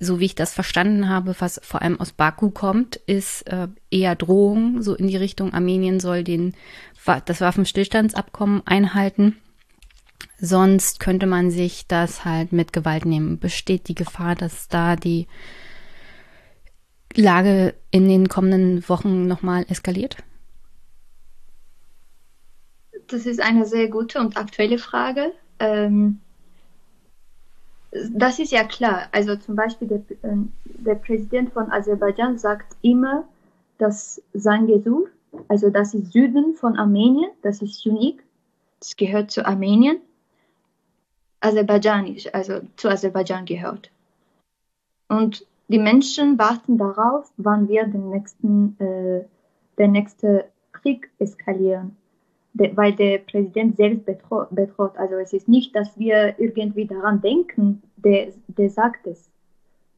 [0.03, 4.17] so wie ich das verstanden habe, was vor allem aus Baku kommt, ist äh, eher
[4.17, 6.55] Drohung, so in die Richtung Armenien soll den,
[7.25, 9.37] das Waffenstillstandsabkommen einhalten.
[10.39, 13.39] Sonst könnte man sich das halt mit Gewalt nehmen.
[13.39, 15.29] Besteht die Gefahr, dass da die
[17.15, 20.17] Lage in den kommenden Wochen nochmal eskaliert?
[23.13, 25.33] Das ist eine sehr gute und aktuelle Frage.
[25.59, 26.21] Ähm
[27.91, 29.09] das ist ja klar.
[29.13, 33.29] Also zum Beispiel der, äh, der Präsident von Aserbaidschan sagt immer,
[33.77, 35.09] dass sein Gesuch,
[35.49, 38.23] also das ist Süden von Armenien, das ist unique,
[38.81, 39.99] das gehört zu Armenien,
[41.41, 43.91] aserbaidschanisch, also zu Aserbaidschan gehört.
[45.09, 49.27] Und die Menschen warten darauf, wann wir den nächsten, äh,
[49.77, 51.97] der nächste Krieg eskalieren
[52.55, 54.97] de, weil der Präsident selbst bedroht, bedroht.
[54.97, 59.31] Also es ist nicht, dass wir irgendwie daran denken, der, der sagt es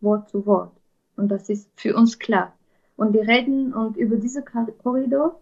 [0.00, 0.72] Wort zu Wort.
[1.16, 2.52] Und das ist für uns klar.
[2.96, 5.40] Und wir reden und über diese Korridor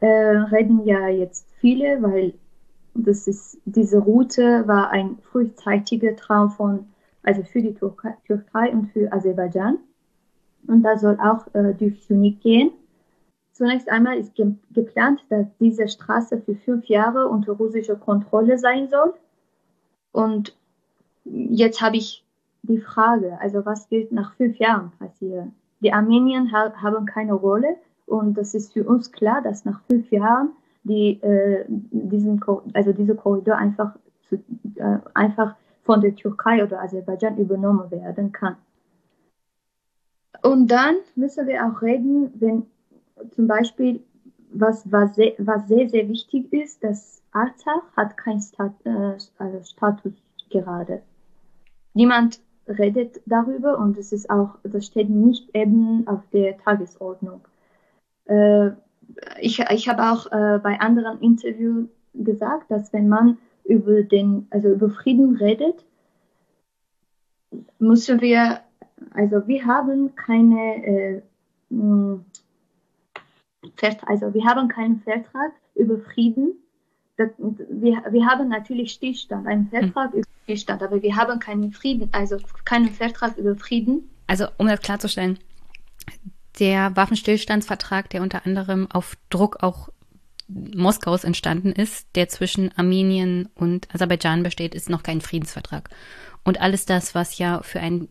[0.00, 2.34] äh, reden ja jetzt viele, weil
[2.94, 6.86] das ist, diese Route war ein frühzeitiger Traum von,
[7.22, 9.78] also für die Türkei, Türkei und für Aserbaidschan.
[10.66, 12.72] Und da soll auch äh, durch Tunik gehen.
[13.62, 18.88] Zunächst einmal ist ge geplant, dass diese Straße für fünf Jahre unter russischer Kontrolle sein
[18.88, 19.14] soll.
[20.10, 20.56] Und
[21.24, 22.24] jetzt habe ich
[22.62, 25.54] die Frage, also was wird nach fünf Jahren passieren?
[25.78, 30.10] Die Armenier ha haben keine Rolle und das ist für uns klar, dass nach fünf
[30.10, 30.48] Jahren
[30.82, 32.40] die, äh, diesen,
[32.74, 33.94] also dieser Korridor einfach,
[34.28, 34.42] zu,
[34.74, 38.56] äh, einfach von der Türkei oder Aserbaidschan übernommen werden kann.
[40.42, 42.66] Und dann müssen wir auch reden, wenn
[43.30, 44.00] zum Beispiel,
[44.52, 49.62] was, was, sehr, was sehr, sehr wichtig ist, dass Artsach hat keinen Stat, äh, also
[49.64, 50.12] Status
[50.50, 51.02] gerade.
[51.94, 57.40] Niemand redet darüber und es ist auch, das steht nicht eben auf der Tagesordnung.
[58.26, 58.70] Äh,
[59.40, 64.68] ich ich habe auch äh, bei anderen Interviews gesagt, dass wenn man über den, also
[64.68, 65.84] über Frieden redet,
[67.78, 68.60] müssen wir,
[69.12, 71.22] also wir haben keine äh,
[74.06, 76.54] also wir haben keinen Vertrag über Frieden.
[77.16, 80.20] Wir, wir haben natürlich Stillstand, einen Vertrag hm.
[80.20, 84.10] über Stillstand, aber wir haben keinen Frieden, also keinen Vertrag über Frieden.
[84.26, 85.38] Also um das klarzustellen,
[86.58, 89.88] der Waffenstillstandsvertrag, der unter anderem auf Druck auch
[90.48, 95.88] Moskaus entstanden ist, der zwischen Armenien und Aserbaidschan besteht, ist noch kein Friedensvertrag.
[96.44, 98.08] Und alles das, was ja für einen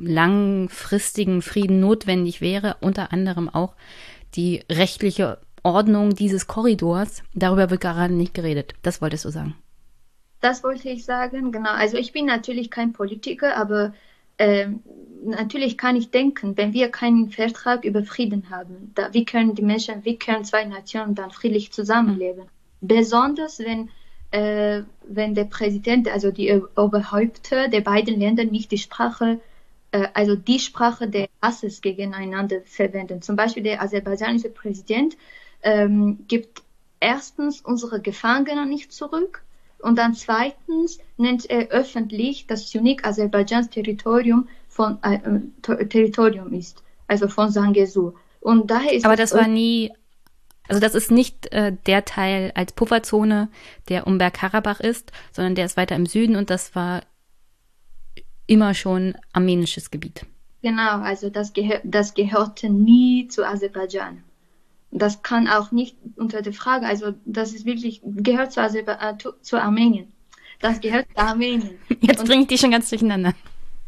[0.00, 3.74] langfristigen Frieden notwendig wäre, unter anderem auch
[4.36, 8.74] die rechtliche Ordnung dieses Korridors, darüber wird gerade nicht geredet.
[8.82, 9.54] Das wolltest du sagen.
[10.40, 11.70] Das wollte ich sagen, genau.
[11.70, 13.94] Also ich bin natürlich kein Politiker, aber
[14.36, 14.68] äh,
[15.24, 19.62] natürlich kann ich denken, wenn wir keinen Vertrag über Frieden haben, da, wie können die
[19.62, 22.44] Menschen, wie können zwei Nationen dann friedlich zusammenleben?
[22.44, 22.86] Mhm.
[22.86, 23.88] Besonders wenn,
[24.32, 29.53] äh, wenn der Präsident, also die Oberhäupter der beiden Länder nicht die Sprache äh,
[30.14, 33.22] also die Sprache der Hasses gegeneinander verwenden.
[33.22, 35.16] Zum Beispiel der aserbaidschanische Präsident
[35.62, 36.62] ähm, gibt
[37.00, 39.44] erstens unsere Gefangenen nicht zurück
[39.84, 45.18] Und dann zweitens nennt er öffentlich, dass Sunik Aserbaidschans Territorium von äh,
[45.88, 48.14] Territorium ist, also von Sangesur.
[48.40, 49.92] Und daher ist Aber das war nie,
[50.68, 53.50] also das ist nicht äh, der Teil als Pufferzone,
[53.90, 57.02] der um Bergkarabach ist, sondern der ist weiter im Süden und das war
[58.46, 60.26] immer schon armenisches Gebiet.
[60.62, 64.24] Genau, also das, gehör, das gehörte nie zu Aserbaidschan.
[64.90, 69.16] Das kann auch nicht unter der Frage, also das ist wirklich, gehört zu, Aserba äh,
[69.42, 70.12] zu Armenien.
[70.60, 71.78] Das gehört zu Armenien.
[72.00, 73.34] Jetzt bringe ich die schon ganz durcheinander.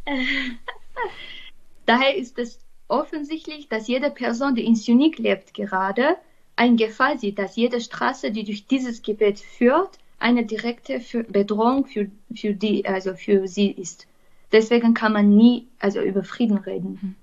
[1.87, 6.17] Daher ist es offensichtlich, dass jede Person, die in Sunik lebt, gerade
[6.57, 12.11] ein Gefahr sieht, dass jede Straße, die durch dieses Gebiet führt, eine direkte Bedrohung für,
[12.35, 14.07] für die, also für sie ist.
[14.53, 17.17] Deswegen kann man nie also über Frieden reden.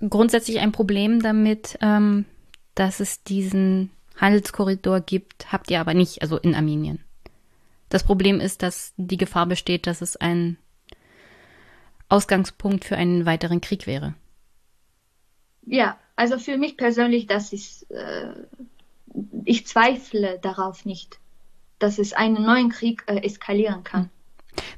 [0.00, 2.24] Grundsätzlich ein Problem damit, ähm,
[2.74, 7.00] dass es diesen Handelskorridor gibt, habt ihr aber nicht, also in Armenien.
[7.88, 10.56] Das Problem ist, dass die Gefahr besteht, dass es ein
[12.08, 14.14] Ausgangspunkt für einen weiteren Krieg wäre.
[15.64, 18.32] Ja, also für mich persönlich, das ist, äh,
[19.44, 21.18] ich zweifle darauf nicht,
[21.78, 24.10] dass es einen neuen Krieg äh, eskalieren kann.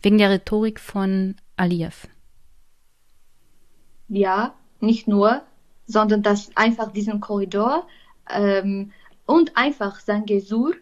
[0.02, 2.08] Wegen der Rhetorik von Aliyev.
[4.08, 5.42] Ja, nicht nur,
[5.86, 7.86] sondern dass einfach diesen Korridor
[8.30, 8.92] ähm,
[9.26, 10.74] und einfach Sangesur,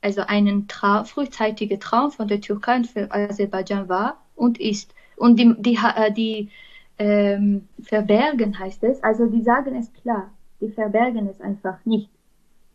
[0.00, 4.94] also einen Traum, frühzeitiger Traum von der Türkei und für Aserbaidschan war und ist.
[5.16, 6.50] Und die, die, äh, die
[6.98, 12.10] ähm, verbergen heißt es, also die sagen es klar, die verbergen es einfach nicht.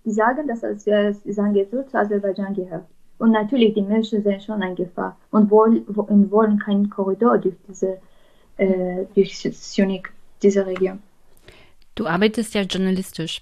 [0.05, 2.85] Die sagen, dass es äh, Sangesur zu Aserbaidschan gehört.
[3.19, 5.83] Und natürlich, die Menschen sehen schon eine Gefahr und wollen,
[6.31, 7.99] wollen keinen Korridor durch diese,
[8.57, 10.99] äh, durch Sionik, diese Region.
[11.95, 13.41] Du arbeitest ja journalistisch.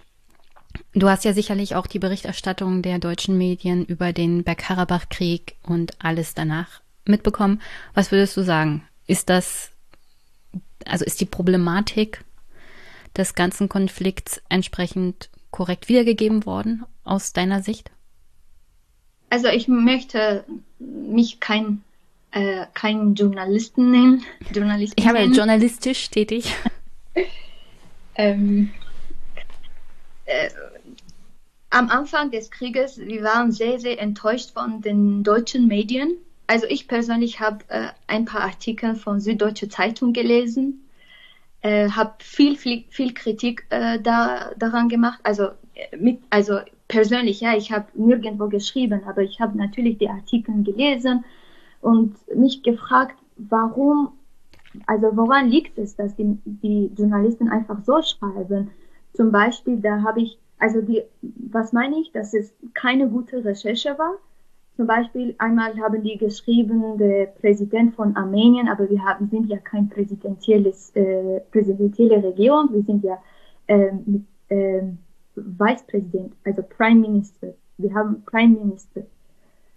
[0.93, 6.33] Du hast ja sicherlich auch die Berichterstattung der deutschen Medien über den Bergkarabach-Krieg und alles
[6.33, 7.61] danach mitbekommen.
[7.93, 8.83] Was würdest du sagen?
[9.05, 9.71] Ist das,
[10.85, 12.25] also ist die Problematik
[13.15, 17.91] des ganzen Konflikts entsprechend korrekt wiedergegeben worden aus deiner Sicht?
[19.29, 20.43] Also ich möchte
[20.79, 21.83] mich kein,
[22.31, 24.23] äh, kein Journalisten nennen.
[24.53, 25.33] Journalisten ich habe nennen.
[25.33, 26.53] journalistisch tätig.
[28.15, 28.71] ähm,
[30.25, 30.49] äh,
[31.69, 36.15] am Anfang des Krieges, wir waren sehr, sehr enttäuscht von den deutschen Medien.
[36.47, 40.87] Also ich persönlich habe äh, ein paar Artikel von Süddeutsche Zeitung gelesen,
[41.61, 45.19] äh, habe viel, viel, viel Kritik äh, da, daran gemacht.
[45.23, 50.09] Also äh, mit, also persönlich, ja, ich habe nirgendwo geschrieben, aber ich habe natürlich die
[50.09, 51.25] Artikel gelesen
[51.81, 54.13] und mich gefragt, warum,
[54.85, 58.71] also woran liegt es, dass die, die Journalisten einfach so schreiben?
[59.13, 63.97] Zum Beispiel, da habe ich, also die, was meine ich, dass es keine gute Recherche
[63.97, 64.13] war.
[64.75, 69.57] Zum Beispiel einmal haben die geschrieben, der Präsident von Armenien, aber wir haben, sind ja
[69.57, 73.17] kein präsidentielles, äh, präsidentielle Regierung, wir sind ja
[73.65, 74.83] äh, mit, äh,
[75.41, 77.53] Vicepräsident, also Prime Minister.
[77.77, 79.01] Wir haben Prime Minister.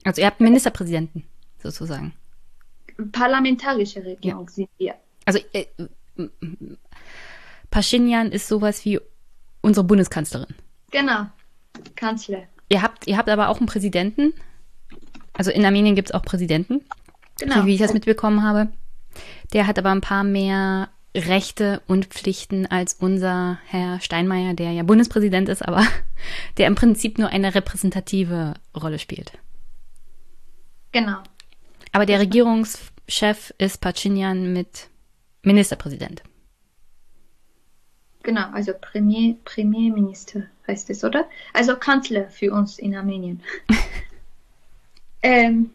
[0.05, 1.25] Also ihr habt Ministerpräsidenten
[1.59, 2.14] sozusagen.
[3.12, 4.53] Parlamentarische Regierung ja.
[4.53, 4.94] sind wir.
[5.25, 5.66] Also äh,
[7.70, 9.01] Pashinyan ist sowas wie
[9.61, 10.55] unsere Bundeskanzlerin.
[10.90, 11.27] Genau,
[11.94, 12.42] Kanzler.
[12.68, 14.33] Ihr habt, ihr habt aber auch einen Präsidenten.
[15.33, 16.85] Also in Armenien gibt es auch Präsidenten.
[17.38, 17.57] Genau.
[17.57, 18.68] So wie ich das mitbekommen habe.
[19.53, 24.85] Der hat aber ein paar mehr Rechte und Pflichten als unser Herr Steinmeier, der ja
[24.85, 25.85] Bundespräsident ist, aber
[26.57, 29.33] der im Prinzip nur eine repräsentative Rolle spielt.
[30.92, 31.18] Genau.
[31.92, 34.88] Aber der Regierungschef ist Pachinian mit
[35.42, 36.23] Ministerpräsident.
[38.23, 41.29] Genau, also Premier, Premierminister heißt es, oder?
[41.52, 43.42] Also Kanzler für uns in Armenien.
[45.23, 45.71] ähm,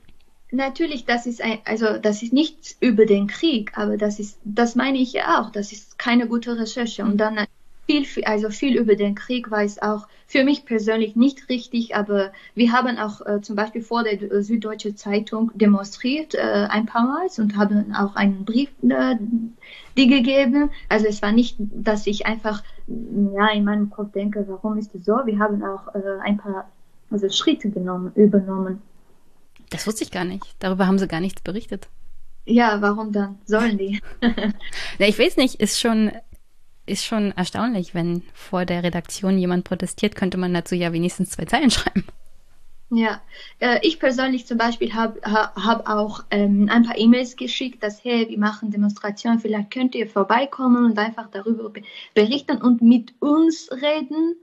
[0.55, 4.75] Natürlich, das ist ein, also das ist nichts über den Krieg, aber das ist, das
[4.75, 7.03] meine ich ja auch, das ist keine gute Recherche.
[7.03, 7.45] Und dann
[7.87, 12.71] viel, also viel über den Krieg weiß auch für mich persönlich nicht richtig, aber wir
[12.71, 17.27] haben auch äh, zum Beispiel vor der äh, Süddeutsche Zeitung demonstriert äh, ein paar Mal
[17.37, 19.15] und haben auch einen Brief äh,
[19.97, 20.71] die gegeben.
[20.87, 25.03] Also es war nicht, dass ich einfach ja in meinem Kopf denke, warum ist es
[25.03, 25.19] so?
[25.25, 26.69] Wir haben auch äh, ein paar
[27.11, 28.81] also Schritte genommen, übernommen.
[29.69, 30.43] Das wusste ich gar nicht.
[30.59, 31.87] Darüber haben sie gar nichts berichtet.
[32.45, 33.39] Ja, warum dann?
[33.45, 34.01] Sollen die?
[34.21, 36.11] Na, ich weiß nicht, ist schon,
[36.85, 41.45] ist schon erstaunlich, wenn vor der Redaktion jemand protestiert, könnte man dazu ja wenigstens zwei
[41.45, 42.05] Zeilen schreiben.
[42.91, 43.21] Ja,
[43.59, 48.29] äh, ich persönlich zum Beispiel habe hab auch ähm, ein paar E-Mails geschickt, dass, hey,
[48.29, 51.71] wir machen Demonstrationen, vielleicht könnt ihr vorbeikommen und einfach darüber
[52.13, 54.35] berichten und mit uns reden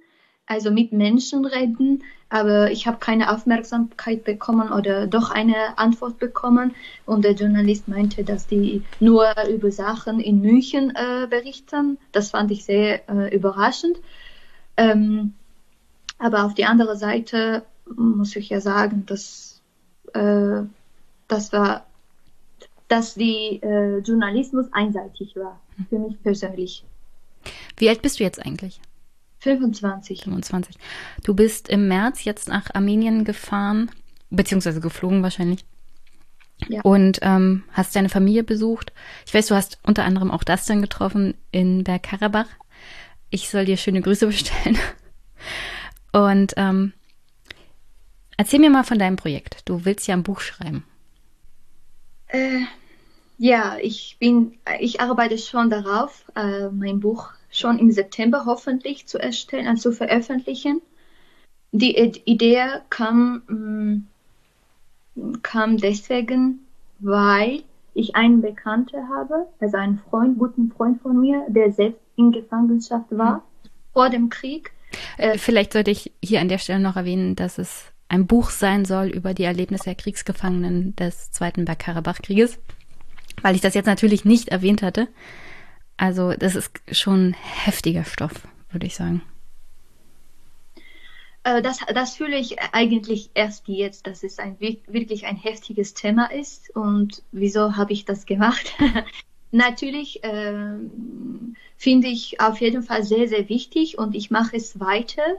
[0.52, 6.74] also mit Menschen reden, aber ich habe keine Aufmerksamkeit bekommen oder doch eine Antwort bekommen.
[7.06, 11.98] Und der Journalist meinte, dass die nur über Sachen in München äh, berichten.
[12.12, 13.98] Das fand ich sehr äh, überraschend.
[14.76, 15.34] Ähm,
[16.18, 17.64] aber auf die andere Seite
[17.96, 19.60] muss ich ja sagen, dass
[20.14, 20.62] äh,
[21.28, 21.86] das war,
[22.88, 26.84] dass die äh, Journalismus einseitig war für mich persönlich.
[27.76, 28.80] Wie alt bist du jetzt eigentlich?
[29.42, 30.22] 25.
[30.22, 30.76] 25.
[31.24, 33.90] Du bist im März jetzt nach Armenien gefahren,
[34.30, 35.64] beziehungsweise geflogen wahrscheinlich.
[36.68, 36.80] Ja.
[36.82, 38.92] Und ähm, hast deine Familie besucht.
[39.26, 42.46] Ich weiß, du hast unter anderem auch das dann getroffen in Bergkarabach.
[43.30, 44.78] Ich soll dir schöne Grüße bestellen.
[46.12, 46.92] Und ähm,
[48.36, 49.68] erzähl mir mal von deinem Projekt.
[49.68, 50.84] Du willst ja ein Buch schreiben.
[52.28, 52.60] Äh,
[53.38, 59.18] ja, ich bin, ich arbeite schon darauf, äh, mein Buch schon im September hoffentlich zu
[59.18, 60.80] erstellen, also zu veröffentlichen.
[61.70, 64.06] Die Idee kam,
[65.14, 66.66] mm, kam deswegen,
[66.98, 67.62] weil
[67.94, 73.06] ich einen Bekannten habe, also einen Freund, guten Freund von mir, der selbst in Gefangenschaft
[73.10, 73.68] war mhm.
[73.92, 74.72] vor dem Krieg.
[75.18, 78.84] Äh, Vielleicht sollte ich hier an der Stelle noch erwähnen, dass es ein Buch sein
[78.84, 82.58] soll über die Erlebnisse der Kriegsgefangenen des Zweiten Bergkarabach-Krieges,
[83.40, 85.08] weil ich das jetzt natürlich nicht erwähnt hatte.
[86.02, 88.32] Also das ist schon heftiger Stoff,
[88.72, 89.22] würde ich sagen.
[91.44, 96.26] Äh, das, das fühle ich eigentlich erst jetzt, dass es ein, wirklich ein heftiges Thema
[96.32, 96.74] ist.
[96.74, 98.74] Und wieso habe ich das gemacht?
[99.52, 100.74] Natürlich äh,
[101.76, 105.36] finde ich auf jeden Fall sehr, sehr wichtig und ich mache es weiter.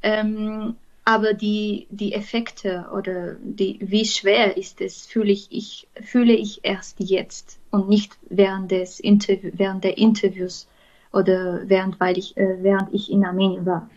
[0.00, 6.34] Ähm, aber die, die Effekte oder die, wie schwer ist es, fühle ich, ich, fühle
[6.34, 10.68] ich erst jetzt und nicht während des Interview, während der Interviews
[11.12, 13.90] oder während, weil ich, äh, während ich in Armenien war.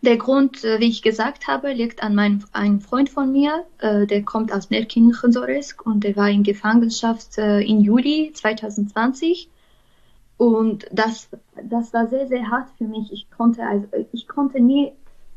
[0.00, 4.06] Der Grund, äh, wie ich gesagt habe, liegt an meinem, einem Freund von mir, äh,
[4.06, 9.50] der kommt aus Nerkin Khonzoresk und der war in Gefangenschaft im Juli 2020.
[10.38, 11.28] Und das,
[11.62, 13.12] das war sehr, sehr hart für mich.
[13.12, 14.92] Ich konnte, also, ich konnte nie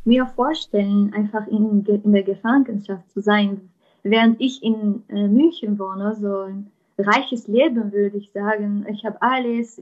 [0.06, 3.70] mir vorstellen, einfach in, in der Gefangenschaft zu sein,
[4.04, 8.86] während ich in äh, München wohne, so ein reiches Leben, würde ich sagen.
[8.90, 9.82] Ich habe alles,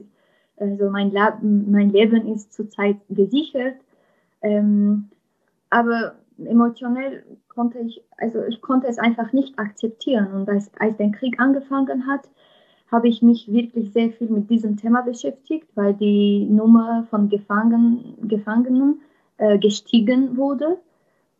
[0.56, 3.76] also mein, Leben, mein Leben ist zurzeit gesichert,
[4.42, 5.08] ähm,
[5.70, 10.32] aber emotionell konnte ich, also ich konnte es einfach nicht akzeptieren.
[10.32, 12.28] Und als, als der Krieg angefangen hat,
[12.90, 18.28] habe ich mich wirklich sehr viel mit diesem Thema beschäftigt, weil die Nummer von Gefangenen,
[18.28, 19.00] Gefangenen
[19.42, 20.78] äh, gestiegen wurde.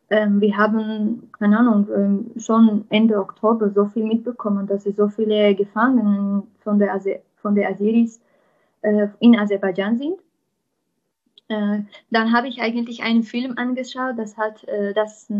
[0.09, 5.07] Ähm, wir haben, keine Ahnung, ähm, schon Ende Oktober so viel mitbekommen, dass es so
[5.07, 8.19] viele Gefangenen von der, Aser von der Aseris
[8.81, 10.19] äh, in Aserbaidschan sind.
[11.47, 15.31] Äh, dann habe ich eigentlich einen Film angeschaut, das hat äh, das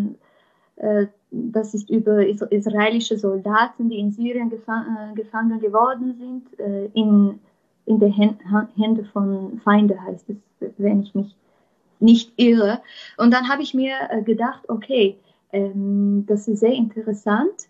[0.78, 7.39] äh, das ist über israelische Soldaten, die in Syrien gefangen, gefangen geworden sind, in,
[7.86, 10.38] in der Hände von Feinde heißt es,
[10.78, 11.36] wenn ich mich
[12.04, 12.82] nicht irre.
[13.18, 15.18] Und dann habe ich mir äh, gedacht, okay,
[15.51, 17.68] ähm, das ist sehr interessant.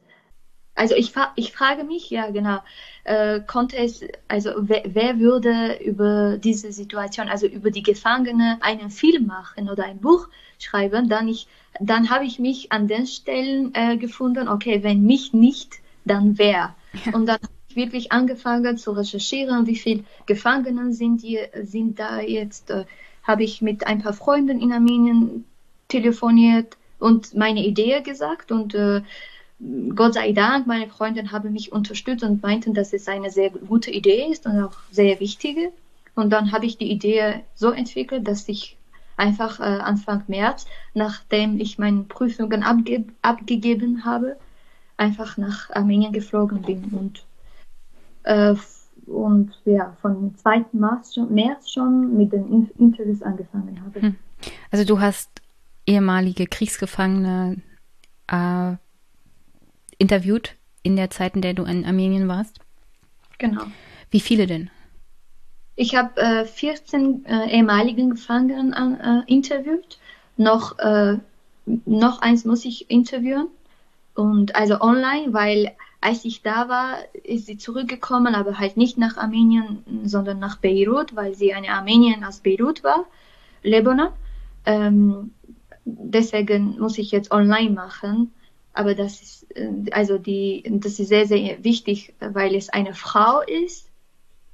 [0.75, 2.57] Also ich, ich frage mich, ja genau,
[3.03, 8.89] äh, konnte es, also wer, wer, würde über diese Situation, also über die Gefangene einen
[8.89, 11.47] Film machen oder ein Buch schreiben, dann ich,
[11.79, 15.75] dann habe ich mich an den Stellen äh, gefunden, okay, wenn mich nicht,
[16.05, 16.75] dann wer?
[17.05, 17.13] Ja.
[17.13, 22.19] Und dann habe ich wirklich angefangen zu recherchieren, wie viele Gefangenen sind, die, sind da
[22.19, 22.85] jetzt, äh,
[23.23, 25.45] habe ich mit ein paar Freunden in Armenien
[25.87, 29.01] telefoniert und meine Idee gesagt und äh,
[29.95, 33.91] Gott sei Dank, meine Freunde haben mich unterstützt und meinten, dass es eine sehr gute
[33.91, 35.71] Idee ist und auch sehr wichtige.
[36.15, 38.77] Und dann habe ich die Idee so entwickelt, dass ich
[39.15, 44.37] einfach äh, Anfang März, nachdem ich meine Prüfungen abge abgegeben habe,
[44.97, 47.25] einfach nach Armenien geflogen bin und
[48.23, 48.55] äh,
[49.07, 50.65] und ja, von 2.
[50.73, 54.01] März schon, März schon mit den Interviews angefangen habe.
[54.01, 54.15] Hm.
[54.71, 55.29] Also du hast
[55.85, 57.61] ehemalige Kriegsgefangene
[58.27, 58.75] äh,
[59.97, 62.59] interviewt in der Zeit, in der du in Armenien warst?
[63.37, 63.63] Genau.
[64.11, 64.69] Wie viele denn?
[65.75, 69.97] Ich habe äh, 14 äh, ehemaligen Gefangenen äh, interviewt.
[70.37, 71.17] Noch, äh,
[71.85, 73.47] noch eins muss ich interviewen.
[74.13, 75.71] Und also online, weil
[76.03, 81.15] als ich da war, ist sie zurückgekommen, aber halt nicht nach Armenien, sondern nach Beirut,
[81.15, 83.05] weil sie eine Armenierin aus Beirut war,
[83.63, 84.09] Lebanon.
[84.65, 85.31] Ähm,
[85.85, 88.31] deswegen muss ich jetzt online machen.
[88.73, 93.41] Aber das ist, äh, also die, das ist sehr, sehr wichtig, weil es eine Frau
[93.41, 93.89] ist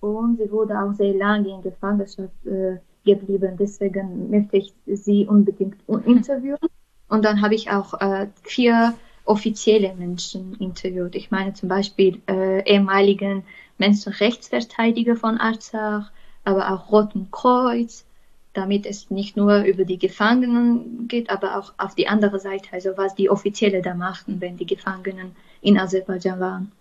[0.02, 3.56] und sie wurde auch sehr lange in Gefangenschaft äh, geblieben.
[3.58, 6.60] Deswegen möchte ich sie unbedingt interviewen.
[7.08, 8.94] Und dann habe ich auch äh, vier
[9.30, 11.16] offizielle Menschen interviewt.
[11.16, 13.44] Ich meine zum Beispiel äh, ehemaligen
[13.78, 16.12] Menschenrechtsverteidiger von Arzach,
[16.44, 18.06] aber auch Roten Kreuz,
[18.54, 22.98] damit es nicht nur über die Gefangenen geht, aber auch auf die andere Seite, also
[22.98, 26.72] was die Offizielle da machten, wenn die Gefangenen in Aserbaidschan waren.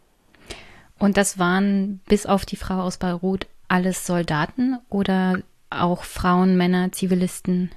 [0.99, 6.92] Und das waren bis auf die Frau aus Beirut alles Soldaten oder auch Frauen, Männer,
[6.92, 7.70] Zivilisten?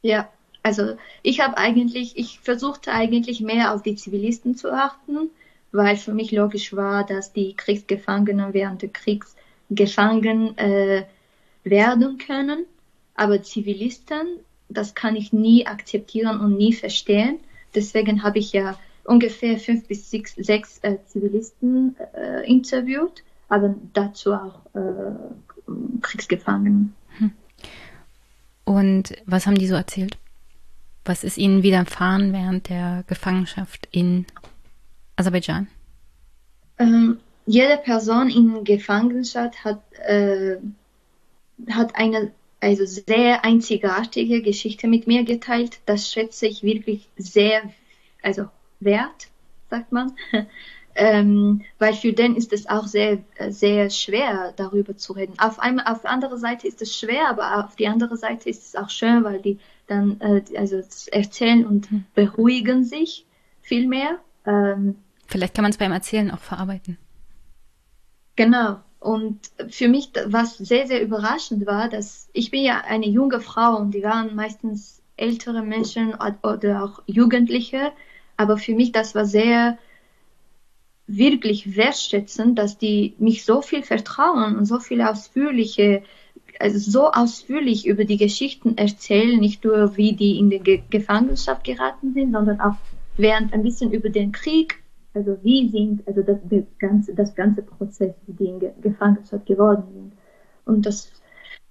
[0.00, 0.28] Ja,
[0.64, 5.30] also ich habe eigentlich, ich versuchte eigentlich mehr auf die Zivilisten zu achten,
[5.72, 9.36] weil für mich logisch war, dass die Kriegsgefangenen während des Kriegs
[9.68, 11.04] gefangen äh,
[11.64, 12.64] werden können.
[13.14, 14.26] Aber Zivilisten,
[14.70, 17.40] das kann ich nie akzeptieren und nie verstehen.
[17.74, 24.32] Deswegen habe ich ja ungefähr fünf bis sechs, sechs äh, Zivilisten äh, interviewt, aber dazu
[24.32, 26.94] auch äh, Kriegsgefangenen.
[27.18, 27.32] Hm.
[28.64, 30.16] Und was haben die so erzählt?
[31.04, 34.26] Was ist ihnen widerfahren während der Gefangenschaft in
[35.16, 35.68] Aserbaidschan?
[36.78, 40.56] Ähm, jede Person in Gefangenschaft hat, äh,
[41.70, 45.80] hat eine also sehr einzigartige Geschichte mit mir geteilt.
[45.84, 47.62] Das schätze ich wirklich sehr,
[48.22, 48.46] also
[48.80, 49.28] wert,
[49.68, 50.16] sagt man.
[50.94, 53.18] ähm, weil für den ist es auch sehr,
[53.50, 55.34] sehr schwer, darüber zu reden.
[55.38, 58.64] Auf einmal, auf der anderen Seite ist es schwer, aber auf die andere Seite ist
[58.64, 62.04] es auch schön, weil die dann äh, also erzählen und hm.
[62.14, 63.26] beruhigen sich
[63.60, 64.18] viel mehr.
[64.46, 66.98] Ähm, Vielleicht kann man es beim Erzählen auch verarbeiten.
[68.36, 68.80] Genau.
[69.00, 73.76] Und für mich, was sehr, sehr überraschend war, dass ich bin ja eine junge Frau
[73.76, 77.92] und die waren meistens ältere Menschen oder auch Jugendliche.
[78.36, 79.78] Aber für mich, das war sehr
[81.06, 86.02] wirklich wertschätzend, dass die mich so viel vertrauen und so viel ausführliche
[86.60, 91.64] also so ausführlich über die Geschichten erzählen, nicht nur wie die in die Ge Gefangenschaft
[91.64, 92.76] geraten sind, sondern auch
[93.16, 94.82] während ein bisschen über den Krieg,
[95.14, 96.38] also wie sind, also das,
[96.78, 100.12] ganze, das ganze Prozess, wie die in Ge Gefangenschaft geworden sind.
[100.64, 101.12] Und das,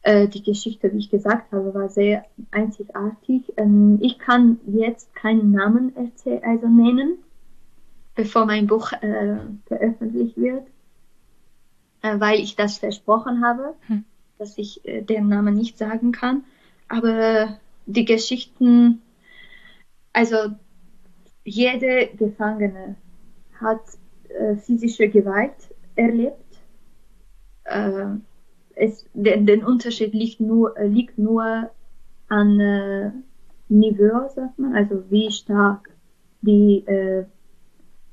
[0.01, 3.53] äh, die Geschichte, wie ich gesagt habe, war sehr einzigartig.
[3.57, 7.17] Ähm, ich kann jetzt keinen Namen erzählen, also nennen,
[8.15, 10.67] bevor mein Buch äh, veröffentlicht wird,
[12.01, 13.73] äh, weil ich das versprochen habe.
[13.87, 14.05] Hm
[14.43, 16.43] dass ich äh, den Namen nicht sagen kann.
[16.89, 19.01] Aber die Geschichten,
[20.11, 20.37] also
[21.45, 22.95] jede Gefangene
[23.59, 23.81] hat
[24.27, 25.55] äh, physische Gewalt
[25.95, 26.51] erlebt.
[27.63, 28.17] Äh,
[28.75, 31.69] es, den, den Unterschied liegt nur, äh, liegt nur
[32.27, 33.11] an äh,
[33.69, 35.89] Niveau, sagt man, also wie stark
[36.41, 37.23] die äh,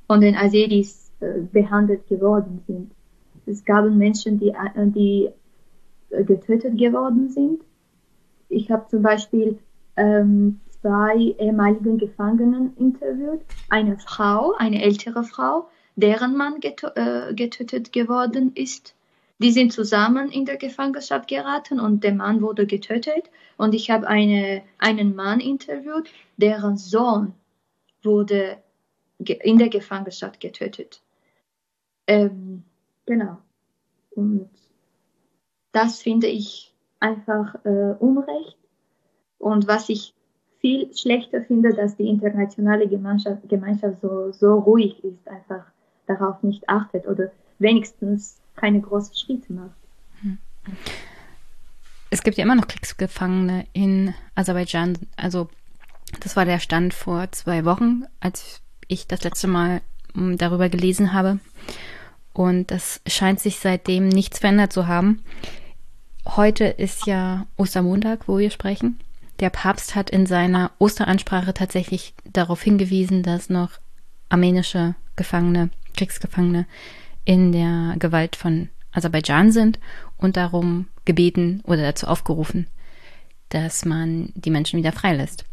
[0.06, 2.92] von den Azeris äh, behandelt geworden sind.
[3.46, 4.52] Es gab Menschen, die,
[4.94, 5.30] die
[6.10, 7.62] getötet geworden sind.
[8.48, 9.58] Ich habe zum Beispiel
[9.96, 13.42] ähm, zwei ehemaligen Gefangenen interviewt.
[13.68, 18.94] Eine Frau, eine ältere Frau, deren Mann getö äh, getötet geworden ist.
[19.38, 23.30] Die sind zusammen in der Gefangenschaft geraten und der Mann wurde getötet.
[23.56, 27.34] Und ich habe eine, einen Mann interviewt, deren Sohn
[28.02, 28.58] wurde
[29.18, 31.00] in der Gefangenschaft getötet.
[32.06, 32.64] Ähm,
[33.06, 33.38] genau.
[34.10, 34.50] Und
[35.72, 38.56] das finde ich einfach äh, Unrecht.
[39.38, 40.14] Und was ich
[40.60, 45.64] viel schlechter finde, dass die internationale Gemeinschaft, Gemeinschaft so, so ruhig ist, einfach
[46.06, 49.76] darauf nicht achtet oder wenigstens keine großen Schritte macht.
[50.20, 50.38] Hm.
[52.10, 54.98] Es gibt ja immer noch Kriegsgefangene in Aserbaidschan.
[55.16, 55.48] Also
[56.20, 59.80] das war der Stand vor zwei Wochen, als ich das letzte Mal
[60.14, 61.38] hm, darüber gelesen habe.
[62.32, 65.22] Und das scheint sich seitdem nichts verändert zu haben.
[66.26, 69.00] Heute ist ja Ostermontag, wo wir sprechen.
[69.40, 73.70] Der Papst hat in seiner Osteransprache tatsächlich darauf hingewiesen, dass noch
[74.28, 76.66] armenische Gefangene, Kriegsgefangene
[77.24, 79.78] in der Gewalt von Aserbaidschan sind
[80.18, 82.66] und darum gebeten oder dazu aufgerufen,
[83.48, 85.44] dass man die Menschen wieder freilässt.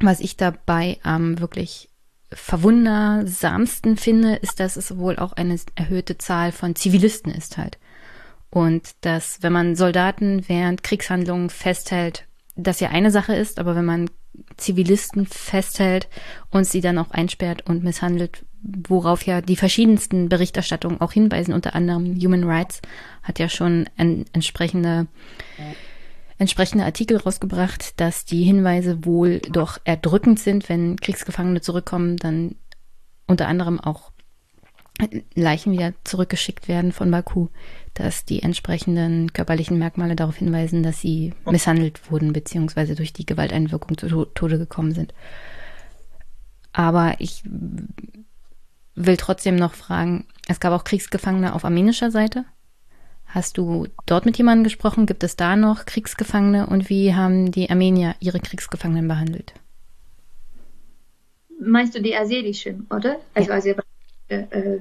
[0.00, 1.90] Was ich dabei am ähm, wirklich
[2.32, 7.78] verwundersamsten finde, ist, dass es wohl auch eine erhöhte Zahl von Zivilisten ist halt.
[8.50, 12.26] Und dass, wenn man Soldaten während Kriegshandlungen festhält,
[12.56, 14.10] das ja eine Sache ist, aber wenn man
[14.56, 16.08] Zivilisten festhält
[16.50, 21.74] und sie dann auch einsperrt und misshandelt, worauf ja die verschiedensten Berichterstattungen auch hinweisen, unter
[21.74, 22.80] anderem Human Rights
[23.22, 25.06] hat ja schon ein entsprechende,
[26.38, 32.56] entsprechende Artikel rausgebracht, dass die Hinweise wohl doch erdrückend sind, wenn Kriegsgefangene zurückkommen, dann
[33.26, 34.12] unter anderem auch
[35.34, 37.48] Leichen wieder zurückgeschickt werden von Baku,
[37.94, 43.98] dass die entsprechenden körperlichen Merkmale darauf hinweisen, dass sie misshandelt wurden, beziehungsweise durch die Gewalteinwirkung
[43.98, 45.12] zu Tode gekommen sind.
[46.72, 47.42] Aber ich
[48.94, 52.44] will trotzdem noch fragen, es gab auch Kriegsgefangene auf armenischer Seite.
[53.26, 55.06] Hast du dort mit jemandem gesprochen?
[55.06, 56.66] Gibt es da noch Kriegsgefangene?
[56.66, 59.54] Und wie haben die Armenier ihre Kriegsgefangenen behandelt?
[61.60, 63.16] Meinst du die aserischen, oder?
[63.34, 63.56] Also ja.
[63.56, 63.86] Aserbaidschan.
[64.28, 64.80] Äh, äh,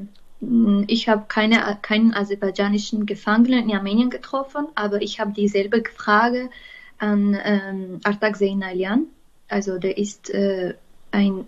[0.87, 6.49] ich habe keine, keinen aserbaidschanischen Gefangenen in Armenien getroffen, aber ich habe dieselbe Frage
[6.97, 9.07] an ähm, Artak Zeynalian.
[9.49, 10.75] Also der ist äh,
[11.11, 11.45] ein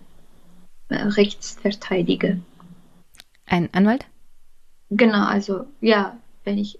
[0.90, 2.38] Rechtsverteidiger.
[3.46, 4.04] Ein Anwalt?
[4.90, 6.78] Genau, also ja, wenn ich,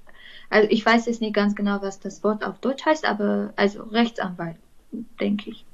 [0.50, 3.84] also ich weiß jetzt nicht ganz genau, was das Wort auf Deutsch heißt, aber also
[3.84, 4.56] Rechtsanwalt,
[5.18, 5.64] denke ich.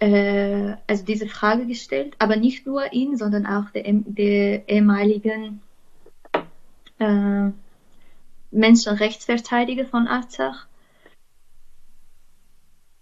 [0.00, 5.60] Äh, also diese Frage gestellt, aber nicht nur ihn, sondern auch der, der ehemaligen
[6.98, 7.50] äh,
[8.50, 10.66] Menschenrechtsverteidiger von Arzach.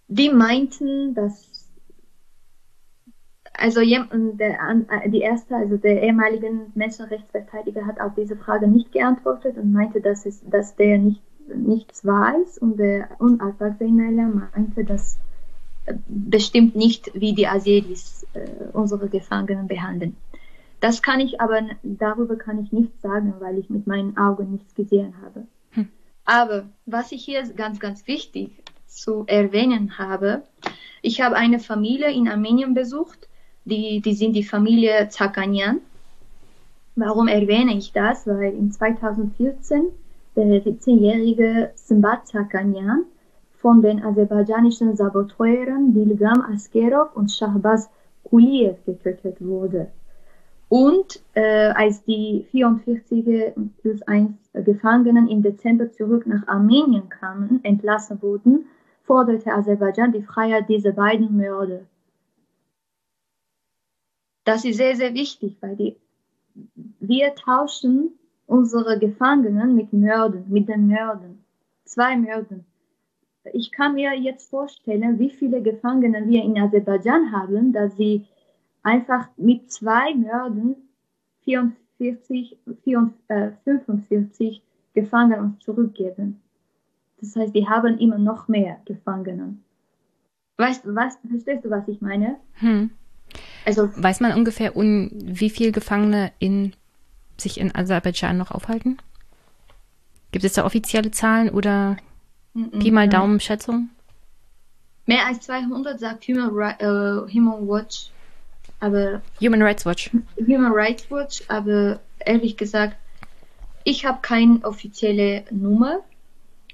[0.09, 1.69] Die meinten, dass
[3.53, 4.57] also der,
[4.89, 10.01] äh, die erste, also der ehemalige Menschenrechtsverteidiger hat auf diese Frage nicht geantwortet und meinte,
[10.01, 15.17] dass, es, dass der nicht, nichts weiß und der Unabwachseinler meinte, dass
[16.07, 20.15] bestimmt nicht, wie die Aseris äh, unsere Gefangenen behandeln.
[20.79, 24.73] Das kann ich aber, darüber kann ich nichts sagen, weil ich mit meinen Augen nichts
[24.75, 25.45] gesehen habe.
[25.71, 25.89] Hm.
[26.25, 28.51] Aber was ich hier ganz, ganz wichtig
[28.87, 30.43] zu erwähnen habe,
[31.01, 33.27] ich habe eine Familie in Armenien besucht,
[33.65, 35.79] die, die sind die Familie Zakanian.
[36.95, 38.25] Warum erwähne ich das?
[38.25, 39.85] Weil in 2014
[40.35, 43.05] der 17-jährige Simbat Zakanian
[43.61, 47.89] von den aserbaidschanischen Saboteuren Bilgam Askerov und Shahbaz
[48.23, 49.91] Kuliev getötet wurde.
[50.69, 58.21] Und äh, als die 44 plus 1 Gefangenen im Dezember zurück nach Armenien kamen, entlassen
[58.21, 58.65] wurden,
[59.03, 61.81] forderte Aserbaidschan die Freiheit dieser beiden Mörder.
[64.45, 65.95] Das ist sehr, sehr wichtig, weil die,
[66.99, 68.11] wir tauschen
[68.45, 71.43] unsere Gefangenen mit Mördern, mit den Mördern.
[71.85, 72.65] Zwei Mördern.
[73.53, 78.25] Ich kann mir jetzt vorstellen, wie viele Gefangene wir in Aserbaidschan haben, dass sie
[78.83, 80.75] einfach mit zwei Mördern
[81.43, 82.57] 44,
[83.63, 84.61] 45 äh,
[84.93, 86.41] Gefangene uns zurückgeben.
[87.19, 89.55] Das heißt, wir haben immer noch mehr Gefangene.
[90.57, 92.37] Weißt du, was, verstehst du, was ich meine?
[92.53, 92.91] Hm.
[93.65, 96.73] Also weiß man ungefähr, un, wie viele Gefangene in,
[97.37, 98.97] sich in Aserbaidschan noch aufhalten?
[100.31, 101.97] Gibt es da offizielle Zahlen oder
[102.53, 103.89] mm Pi mal Daumen Schätzung?
[105.05, 108.11] Mehr als 200 sagt Human, uh, Human Watch,
[108.79, 110.11] aber Human Rights Watch.
[110.37, 112.95] Human Rights Watch, aber ehrlich gesagt,
[113.83, 116.01] ich habe keine offizielle Nummer,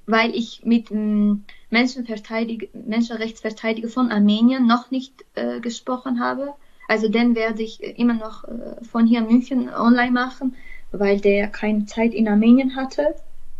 [0.06, 6.54] weil ich mit dem Menschenverteidiger, Menschenrechtsverteidiger von Armenien noch nicht äh, gesprochen habe.
[6.88, 10.56] Also den werde ich immer noch äh, von hier in München online machen,
[10.92, 13.16] weil der keine Zeit in Armenien hatte.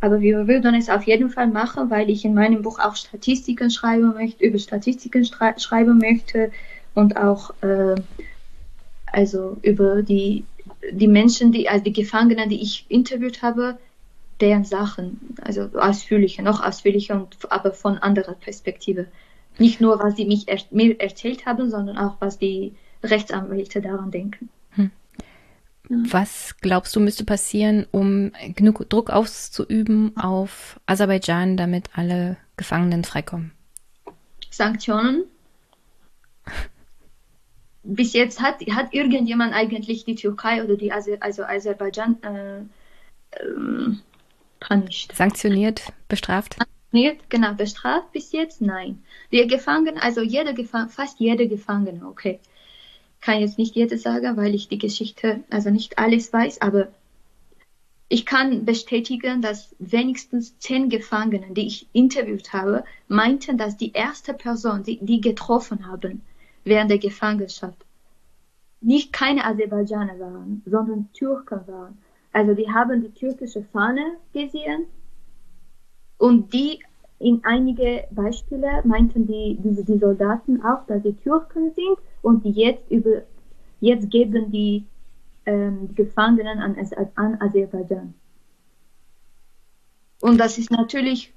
[0.06, 3.72] Aber wir würden es auf jeden Fall machen, weil ich in meinem Buch auch Statistiken
[3.72, 6.52] schreiben möchte, über Statistiken schreiben möchte
[6.94, 7.96] und auch äh,
[9.08, 10.46] also über die
[10.92, 13.80] die Menschen, die also die Gefangenen, die ich interviewt habe,
[14.42, 19.08] deren Sachen, also ausführlicher, noch ausführlicher und aber von anderer Perspektive.
[19.58, 24.12] Nicht nur, was sie mich er, mir erzählt haben, sondern auch, was die Rechtsanwälte daran
[24.12, 24.50] denken.
[25.90, 33.52] Was glaubst du müsste passieren, um genug Druck auszuüben auf Aserbaidschan, damit alle Gefangenen freikommen?
[34.50, 35.26] Sanktionen.
[37.84, 44.00] Bis jetzt hat, hat irgendjemand eigentlich die Türkei oder die Aser, also Aserbaidschan äh, ähm,
[44.60, 45.16] punished.
[45.16, 46.56] Sanktioniert, bestraft?
[46.56, 48.62] Sanktioniert, genau, bestraft bis jetzt?
[48.62, 49.04] Nein.
[49.32, 52.40] Die Gefangenen, also jeder Gefangene, fast jeder Gefangene, okay.
[53.26, 56.90] Kann jetzt nicht jeder sagen, weil ich die Geschichte, also nicht alles weiß, aber
[58.08, 64.36] ich kann bestätigen, dass wenigstens zehn Gefangenen, die ich interviewt habe, meinten, dass die erste
[64.36, 66.22] Person, die die getroffen haben
[66.66, 67.84] während der Gefangenschaft,
[68.80, 71.98] nicht keine Aserbaidschaner waren, sondern Türken waren.
[72.32, 74.86] Also die haben die türkische Fahne gesehen
[76.20, 76.80] und die
[77.18, 82.90] in einige Beispiele meinten die, die, die Soldaten auch, dass sie Türken sind und jetzt
[82.90, 83.22] über
[83.80, 84.86] jetzt geben die
[85.46, 86.76] ähm, Gefangenen an,
[87.14, 88.16] an Aserbaidschan.
[90.22, 91.32] Und das ist natürlich.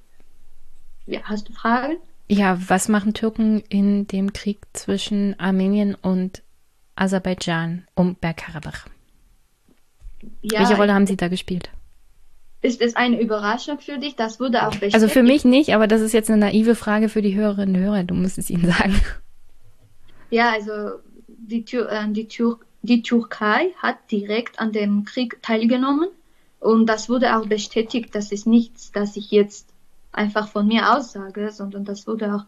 [1.04, 1.98] Ja, hast du Fragen?
[2.30, 6.42] Ja, was machen Türken in dem Krieg zwischen Armenien und
[6.96, 8.86] Aserbaidschan um Bergkarabach?
[10.40, 11.70] ja, Welche Rolle haben Sie da gespielt?
[12.62, 14.16] Ist es eine Überraschung für dich?
[14.16, 14.94] Das wurde auch bestätigt.
[14.94, 17.82] Also für mich nicht, aber das ist jetzt eine naive Frage für die Hörerinnen und
[17.82, 18.04] Hörer.
[18.04, 18.98] Du musst es ihnen sagen.
[20.30, 26.08] Ja, also die, Tür, äh, die, Tür, die Türkei hat direkt an dem Krieg teilgenommen
[26.60, 28.14] und das wurde auch bestätigt.
[28.14, 29.68] Das ist nichts, das ich jetzt
[30.12, 32.44] einfach von mir aussage, sondern das wurde auch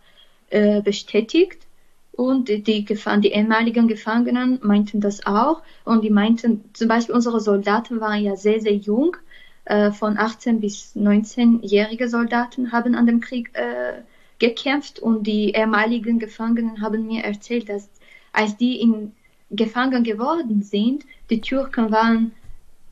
[0.51, 1.66] äh, bestätigt.
[2.12, 5.62] Und die, die, die ehemaligen Gefangenen meinten das auch.
[5.85, 9.16] Und die meinten, zum Beispiel unsere Soldaten waren ja sehr, sehr jung.
[9.64, 14.03] Äh, von 18 bis 19-jährige Soldaten haben an dem Krieg äh,
[14.41, 14.99] gekämpft.
[14.99, 17.88] Und die ehemaligen Gefangenen haben mir erzählt, dass
[18.32, 19.12] als die in
[19.51, 22.32] gefangen geworden sind, die Türken waren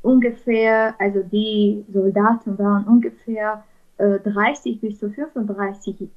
[0.03, 3.65] ungefähr, also die Soldaten waren ungefähr
[3.99, 6.09] äh, 30 bis zu 35.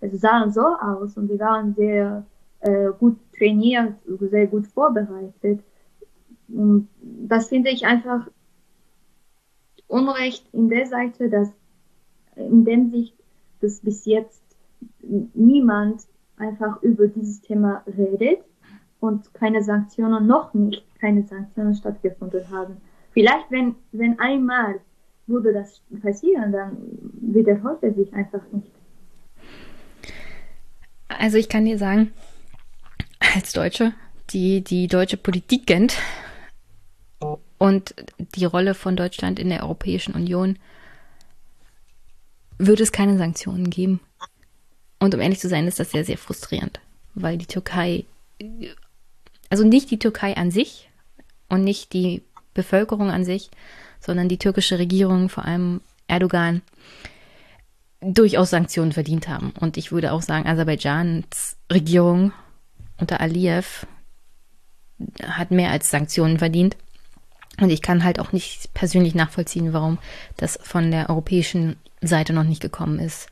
[0.00, 2.24] Also sahen so aus und die waren sehr
[2.60, 5.60] äh, gut trainiert, sehr gut vorbereitet.
[6.48, 8.26] Und das finde ich einfach
[9.86, 11.48] Unrecht in der Seite, dass
[12.36, 13.14] in dem Sicht,
[13.60, 14.40] dass bis jetzt
[15.02, 16.02] niemand
[16.36, 18.40] einfach über dieses Thema redet
[19.00, 22.76] und keine Sanktionen, noch nicht keine Sanktionen stattgefunden haben.
[23.12, 24.80] Vielleicht, wenn, wenn einmal
[25.26, 26.76] würde das passieren, dann
[27.20, 28.70] wiederholt er sich einfach nicht.
[31.08, 32.12] Also ich kann dir sagen,
[33.34, 33.92] als Deutsche,
[34.30, 35.96] die die deutsche Politik kennt
[37.58, 37.94] und
[38.34, 40.58] die Rolle von Deutschland in der Europäischen Union,
[42.58, 44.00] würde es keine Sanktionen geben.
[45.00, 46.78] Und um ehrlich zu sein, ist das sehr, sehr frustrierend,
[47.14, 48.04] weil die Türkei,
[49.48, 50.88] also nicht die Türkei an sich
[51.48, 52.22] und nicht die
[52.54, 53.50] Bevölkerung an sich,
[53.98, 56.62] sondern die türkische Regierung, vor allem Erdogan,
[58.00, 59.52] durchaus Sanktionen verdient haben.
[59.58, 62.32] Und ich würde auch sagen, Aserbaidschans Regierung
[62.98, 63.86] unter Aliyev
[65.22, 66.76] hat mehr als Sanktionen verdient.
[67.60, 69.98] Und ich kann halt auch nicht persönlich nachvollziehen, warum
[70.36, 73.28] das von der europäischen Seite noch nicht gekommen ist.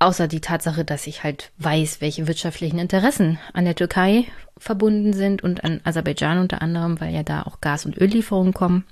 [0.00, 4.26] Außer die Tatsache, dass ich halt weiß, welche wirtschaftlichen Interessen an der Türkei
[4.56, 8.84] verbunden sind und an Aserbaidschan unter anderem, weil ja da auch Gas- und Öllieferungen kommen.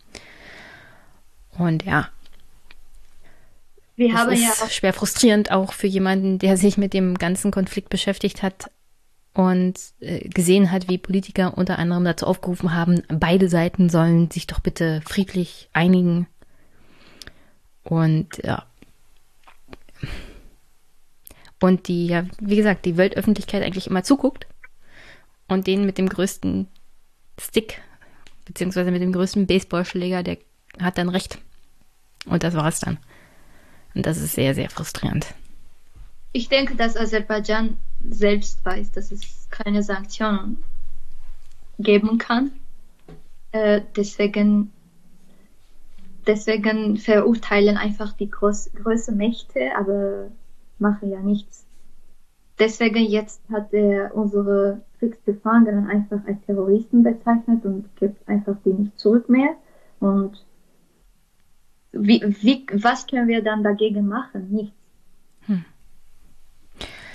[1.59, 2.09] Und ja.
[3.95, 7.17] Wir das haben ist ja auch schwer frustrierend auch für jemanden, der sich mit dem
[7.17, 8.71] ganzen Konflikt beschäftigt hat
[9.33, 14.47] und äh, gesehen hat, wie Politiker unter anderem dazu aufgerufen haben, beide Seiten sollen sich
[14.47, 16.27] doch bitte friedlich einigen.
[17.85, 18.65] Und ja.
[21.61, 24.47] Und die, ja, wie gesagt, die Weltöffentlichkeit eigentlich immer zuguckt
[25.49, 26.69] und den mit dem größten
[27.41, 27.81] Stick,
[28.45, 30.39] beziehungsweise mit dem größten Baseballschläger, der
[30.81, 31.39] hat dann recht.
[32.27, 32.99] Und das war es dann.
[33.95, 35.27] Und das ist sehr, sehr frustrierend.
[36.33, 37.79] Ich denke, dass Aserbaidschan
[38.11, 40.63] selbst weiß, dass es keine Sanktionen
[41.79, 42.53] geben kann.
[43.53, 44.71] Äh, deswegen,
[46.27, 50.29] deswegen verurteilen einfach die groß, großen Mächte, aber
[50.79, 51.67] machen ja nichts.
[52.59, 58.99] Deswegen jetzt hat er unsere Kriegsgefangenen einfach als Terroristen bezeichnet und gibt einfach die nicht
[58.99, 59.57] zurück mehr.
[60.01, 60.45] Und
[61.93, 64.51] wie, wie, was können wir dann dagegen machen?
[64.51, 64.77] Nichts.
[65.47, 65.65] Hm.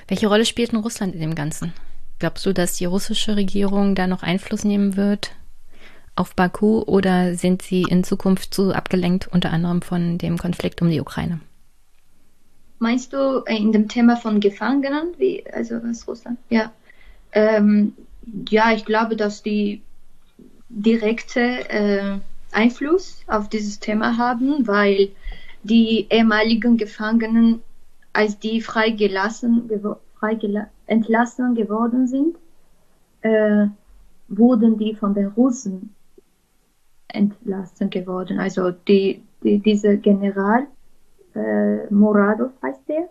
[0.07, 1.74] Welche Rolle spielt denn Russland in dem Ganzen?
[2.20, 5.32] Glaubst du, dass die russische Regierung da noch Einfluss nehmen wird
[6.16, 10.89] auf Baku oder sind sie in Zukunft zu abgelenkt, unter anderem von dem Konflikt um
[10.89, 11.39] die Ukraine?
[12.82, 16.40] Meinst du äh, in dem Thema von Gefangenen, wie, also was Russland?
[16.50, 16.72] Ja.
[17.32, 17.94] Ähm,
[18.50, 19.84] ja, ich glaube, dass die
[20.68, 22.18] direkte äh,
[22.52, 25.12] Einfluss auf dieses Thema haben, weil
[25.62, 27.62] die ehemaligen Gefangenen,
[28.14, 29.70] als die freigelassen,
[30.20, 32.36] freigela entlassen geworden sind,
[33.22, 33.68] äh,
[34.28, 35.94] wurden die von den Russen
[37.10, 38.40] entlassen geworden.
[38.40, 40.66] Also die, die dieser General
[41.36, 43.10] äh, Moradov heißt der,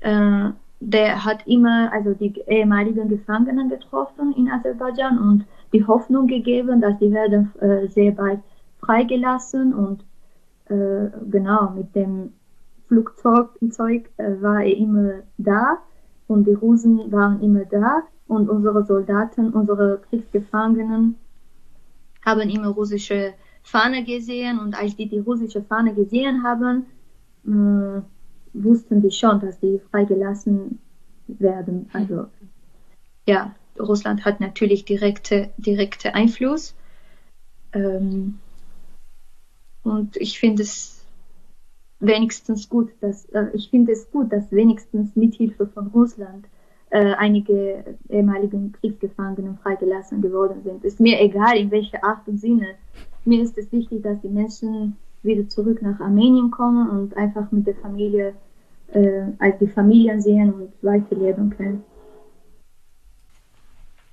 [0.00, 6.80] äh, der hat immer also die ehemaligen Gefangenen getroffen in Aserbaidschan und die Hoffnung gegeben,
[6.80, 8.40] dass die werden äh, sehr bald
[8.80, 10.04] freigelassen und
[10.68, 12.32] äh, genau mit dem
[12.88, 15.78] Flugzeug äh, war er immer da
[16.28, 21.16] und die Russen waren immer da und unsere Soldaten, unsere Kriegsgefangenen
[22.24, 23.34] haben immer russische
[23.66, 26.86] Fahne gesehen und als die die russische Fahne gesehen haben,
[27.44, 28.00] äh,
[28.52, 30.78] wussten die schon, dass die freigelassen
[31.26, 31.90] werden.
[31.92, 32.26] Also
[33.26, 36.76] ja, Russland hat natürlich direkte, direkte Einfluss.
[37.72, 38.38] Ähm,
[39.82, 41.04] und ich finde es
[41.98, 46.46] wenigstens gut, dass äh, ich finde es gut, dass wenigstens mit Hilfe von Russland
[46.90, 50.84] äh, einige ehemaligen Kriegsgefangenen freigelassen geworden sind.
[50.84, 52.76] Ist mir egal, in welcher Art und Sinne.
[53.26, 57.66] Mir ist es wichtig, dass die Menschen wieder zurück nach Armenien kommen und einfach mit
[57.66, 58.34] der Familie
[58.92, 61.84] äh, als die Familien sehen und weiterleben können.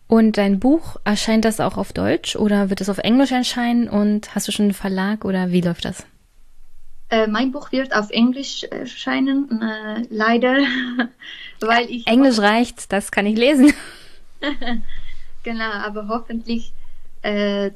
[0.07, 4.36] Und dein Buch, erscheint das auch auf Deutsch oder wird es auf Englisch erscheinen und
[4.36, 6.05] hast du schon einen Verlag oder wie läuft das?
[7.09, 10.57] Äh, mein Buch wird auf Englisch erscheinen, äh, leider,
[11.61, 12.07] weil ich.
[12.07, 13.74] Englisch reicht, das kann ich lesen.
[15.43, 16.74] genau, aber hoffentlich,
[17.24, 17.71] äh,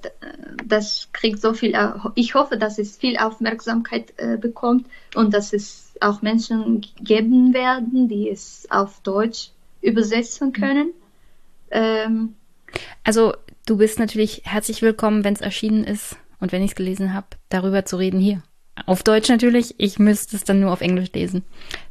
[0.66, 1.74] das kriegt so viel.
[2.16, 4.86] Ich hoffe, dass es viel Aufmerksamkeit äh, bekommt
[5.16, 10.92] und dass es auch Menschen geben werden, die es auf Deutsch übersetzen können.
[11.72, 12.36] Ähm,
[13.06, 13.34] also
[13.66, 17.28] du bist natürlich herzlich willkommen, wenn es erschienen ist und wenn ich es gelesen habe,
[17.48, 18.44] darüber zu reden hier.
[18.86, 21.44] Auf Deutsch natürlich, ich müsste es dann nur auf Englisch lesen.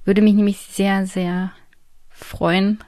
[0.05, 1.53] Würde mich nämlich sehr, sehr
[2.11, 2.85] freuen.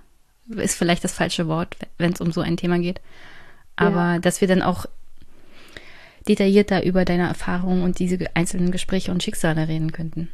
[0.49, 3.01] Ist vielleicht das falsche Wort, wenn es um so ein Thema geht.
[3.79, 4.18] Aber ja.
[4.18, 4.87] dass wir dann auch
[6.29, 10.29] detaillierter über deine Erfahrungen und diese einzelnen Gespräche und Schicksale reden könnten.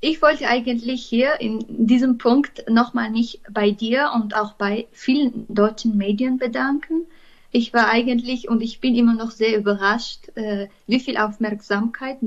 [0.00, 5.46] Ich wollte eigentlich hier in diesem Punkt nochmal mich bei dir und auch bei vielen
[5.48, 7.06] deutschen Medien bedanken.
[7.50, 12.18] Ich war eigentlich und ich bin immer noch sehr überrascht, äh, wie viel Aufmerksamkeit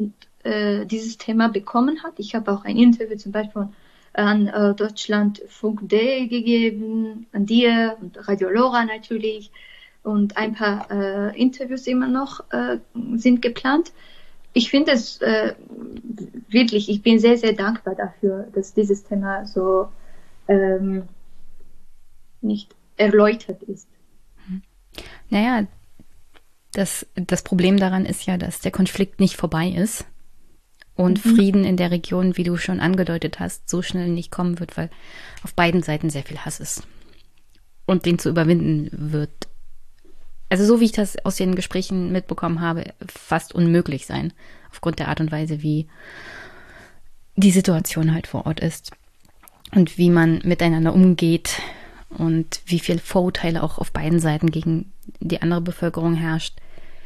[0.43, 2.13] äh, dieses Thema bekommen hat.
[2.17, 3.69] Ich habe auch ein Interview zum Beispiel
[4.13, 9.51] an äh, Deutschlandfunk.de gegeben, an dir und Radio Lora natürlich
[10.09, 12.77] und ein paar äh, Interviews immer noch äh,
[13.15, 13.91] sind geplant
[14.53, 15.53] ich finde es äh,
[16.49, 19.89] wirklich, ich bin sehr, sehr dankbar dafür, dass dieses Thema so
[20.47, 21.03] ähm,
[22.41, 23.87] nicht erläutert ist.
[25.29, 25.67] Naja,
[26.73, 30.05] das, das Problem daran ist ja, dass der Konflikt nicht vorbei ist
[30.95, 31.35] und mhm.
[31.35, 34.89] Frieden in der Region, wie du schon angedeutet hast, so schnell nicht kommen wird, weil
[35.43, 36.83] auf beiden Seiten sehr viel Hass ist.
[37.85, 39.47] Und den zu überwinden wird
[40.49, 44.33] also so wie ich das aus den Gesprächen mitbekommen habe, fast unmöglich sein,
[44.71, 45.87] aufgrund der Art und Weise, wie
[47.35, 48.91] die Situation halt vor Ort ist
[49.71, 51.61] und wie man miteinander umgeht
[52.09, 56.57] und wie viel Vorurteile auch auf beiden Seiten gegen die andere Bevölkerung herrscht.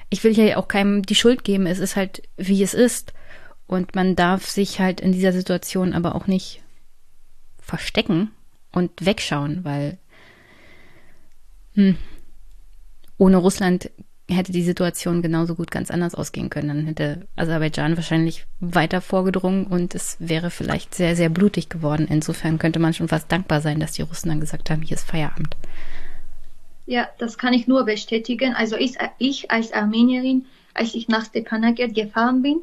[0.10, 3.14] Ich will hier auch keinem die Schuld geben, es ist halt, wie es ist.
[3.68, 6.62] Und man darf sich halt in dieser Situation aber auch nicht
[7.60, 8.32] verstecken
[8.72, 9.98] und wegschauen, weil
[11.74, 11.98] hm,
[13.18, 13.90] ohne Russland
[14.30, 16.70] hätte die Situation genauso gut ganz anders ausgehen können.
[16.70, 22.08] Dann hätte Aserbaidschan wahrscheinlich weiter vorgedrungen und es wäre vielleicht sehr, sehr blutig geworden.
[22.10, 25.10] Insofern könnte man schon fast dankbar sein, dass die Russen dann gesagt haben, hier ist
[25.10, 25.58] Feierabend.
[26.86, 28.54] Ja, das kann ich nur bestätigen.
[28.54, 32.62] Also ich, ich als Armenierin, als ich nach Stepanakert gefahren bin,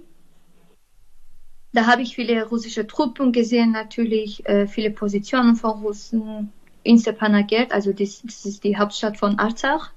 [1.73, 7.73] da habe ich viele russische Truppen gesehen, natürlich äh, viele Positionen von Russen in Stepanakert,
[7.73, 9.93] also das, das ist die Hauptstadt von Arzach.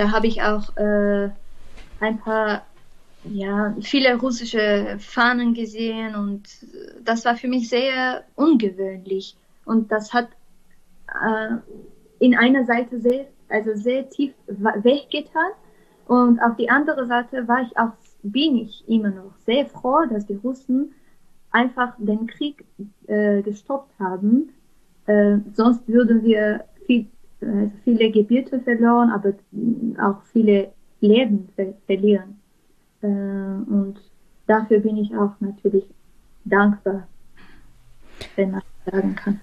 [0.00, 1.28] Da habe ich auch äh,
[2.00, 2.62] ein paar,
[3.24, 6.48] ja, viele russische Fahnen gesehen und
[7.04, 9.36] das war für mich sehr ungewöhnlich.
[9.66, 10.28] Und das hat
[11.08, 11.56] äh,
[12.18, 15.52] in einer Seite sehr, also sehr tief weggetan.
[16.06, 17.92] Und auf die andere Seite war ich auch,
[18.22, 20.94] bin ich immer noch sehr froh, dass die Russen
[21.50, 22.64] einfach den Krieg
[23.06, 24.54] äh, gestoppt haben.
[25.04, 27.06] Äh, sonst würden wir viel
[27.42, 29.34] also viele Gebiete verloren, aber
[30.02, 32.40] auch viele Leben ver verlieren.
[33.02, 33.96] Äh, und
[34.46, 35.84] dafür bin ich auch natürlich
[36.44, 37.08] dankbar,
[38.36, 39.40] wenn man sagen kann.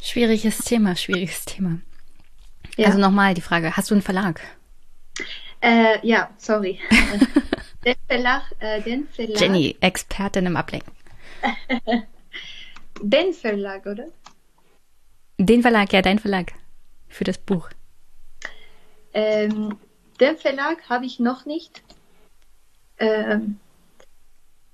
[0.00, 1.80] Schwieriges Thema, schwieriges Thema.
[2.76, 2.86] Ja.
[2.86, 4.40] Also nochmal die Frage, hast du einen Verlag?
[5.60, 6.78] Äh, ja, sorry.
[7.84, 9.40] den, Verlag, äh, den Verlag.
[9.40, 10.92] Jenny, Expertin im Ablenken.
[13.02, 14.06] den Verlag, oder?
[15.40, 16.52] Den Verlag, ja, dein Verlag
[17.06, 17.70] für das Buch.
[19.14, 19.76] Ähm,
[20.20, 21.82] den Verlag habe ich noch nicht.
[22.98, 23.60] Ähm,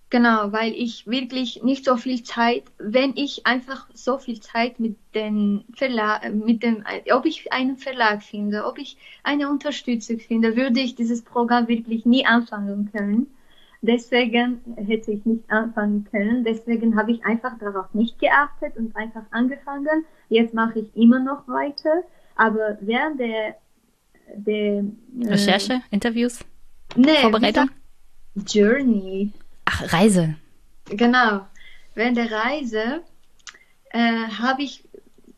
[0.08, 4.96] genau, weil ich wirklich nicht so viel Zeit, wenn ich einfach so viel Zeit mit
[5.14, 10.80] dem Verlag, mit dem, ob ich einen Verlag finde, ob ich eine Unterstützung finde, würde
[10.80, 13.26] ich dieses Programm wirklich nie anfangen können.
[13.86, 16.42] Deswegen hätte ich nicht anfangen können.
[16.42, 20.06] Deswegen habe ich einfach darauf nicht geachtet und einfach angefangen.
[20.30, 22.02] Jetzt mache ich immer noch weiter.
[22.34, 23.56] Aber während der,
[24.36, 24.84] der äh,
[25.24, 26.40] Recherche, äh, Interviews,
[26.96, 27.68] nee, Vorbereitung?
[28.46, 29.32] Journey.
[29.66, 30.34] Ach, Reise.
[30.86, 31.46] Genau.
[31.94, 33.02] Während der Reise
[33.90, 34.82] äh, habe ich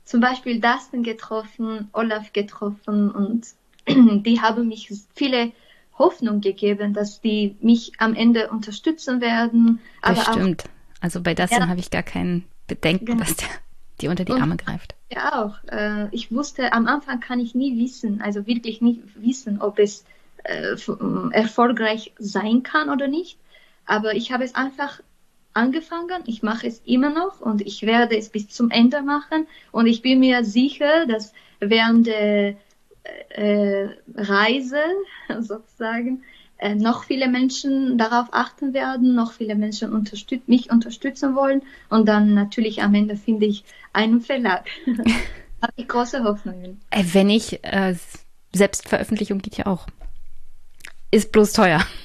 [0.04, 3.48] zum Beispiel Dustin getroffen, Olaf getroffen und
[4.24, 5.50] die haben mich viele
[5.98, 9.80] Hoffnung gegeben, dass die mich am Ende unterstützen werden.
[10.02, 10.64] Das stimmt.
[10.64, 13.20] Auch, also bei das ja, habe ich gar kein Bedenken, genau.
[13.20, 13.48] dass der
[14.00, 14.94] die unter die und, Arme greift.
[15.10, 15.72] Ja, auch.
[15.72, 20.04] Äh, ich wusste, am Anfang kann ich nie wissen, also wirklich nicht wissen, ob es
[20.44, 20.76] äh,
[21.32, 23.38] erfolgreich sein kann oder nicht.
[23.86, 25.00] Aber ich habe es einfach
[25.54, 29.46] angefangen, ich mache es immer noch und ich werde es bis zum Ende machen.
[29.72, 32.56] Und ich bin mir sicher, dass während der
[33.30, 34.82] äh, Reise
[35.40, 36.22] sozusagen
[36.58, 42.08] äh, noch viele Menschen darauf achten werden, noch viele Menschen unterstüt mich unterstützen wollen und
[42.08, 44.64] dann natürlich am Ende finde ich einen Verlag.
[45.62, 46.80] Habe ich große Hoffnungen.
[46.90, 47.94] Äh, wenn ich, äh,
[48.54, 49.86] Selbstveröffentlichung geht ja auch.
[51.10, 51.84] Ist bloß teuer.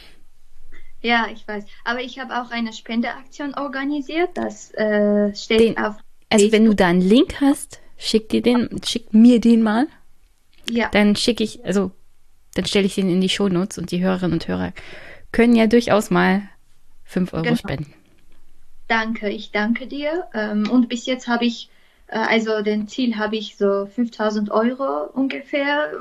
[1.03, 1.65] Ja, ich weiß.
[1.83, 4.29] Aber ich habe auch eine Spendeaktion organisiert.
[4.35, 5.95] Das äh, steht den, auf.
[6.29, 6.51] Also Facebook.
[6.51, 9.87] wenn du da einen Link hast, schick dir den, schick mir den mal.
[10.71, 10.89] Ja.
[10.91, 11.91] Dann schicke ich, also
[12.55, 14.73] dann stelle ich den in die Shownotes und die Hörerinnen und Hörer
[15.31, 16.43] können ja durchaus mal
[17.05, 17.55] 5 Euro genau.
[17.55, 17.93] spenden.
[18.87, 20.25] Danke, ich danke dir.
[20.33, 21.69] Ähm, und bis jetzt habe ich,
[22.07, 25.91] äh, also den Ziel habe ich so 5000 Euro ungefähr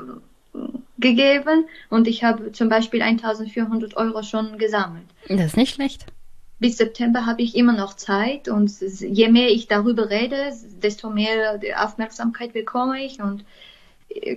[0.53, 0.57] äh,
[0.99, 5.05] gegeben und ich habe zum Beispiel 1400 Euro schon gesammelt.
[5.29, 6.05] Das ist nicht schlecht.
[6.59, 10.53] Bis September habe ich immer noch Zeit und je mehr ich darüber rede,
[10.83, 13.45] desto mehr Aufmerksamkeit bekomme ich und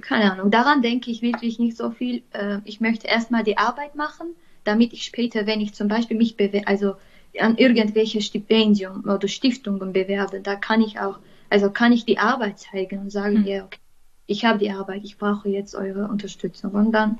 [0.00, 2.22] keine Ahnung, daran denke ich wirklich nicht so viel.
[2.32, 4.28] Äh, ich möchte erstmal die Arbeit machen,
[4.64, 6.94] damit ich später, wenn ich zum Beispiel mich bewerbe, also
[7.38, 11.18] an irgendwelche Stipendium oder Stiftungen bewerbe, da kann ich auch,
[11.50, 13.46] also kann ich die Arbeit zeigen und sagen, mhm.
[13.46, 13.78] ja, okay,
[14.26, 17.18] ich habe die Arbeit, ich brauche jetzt eure Unterstützung und dann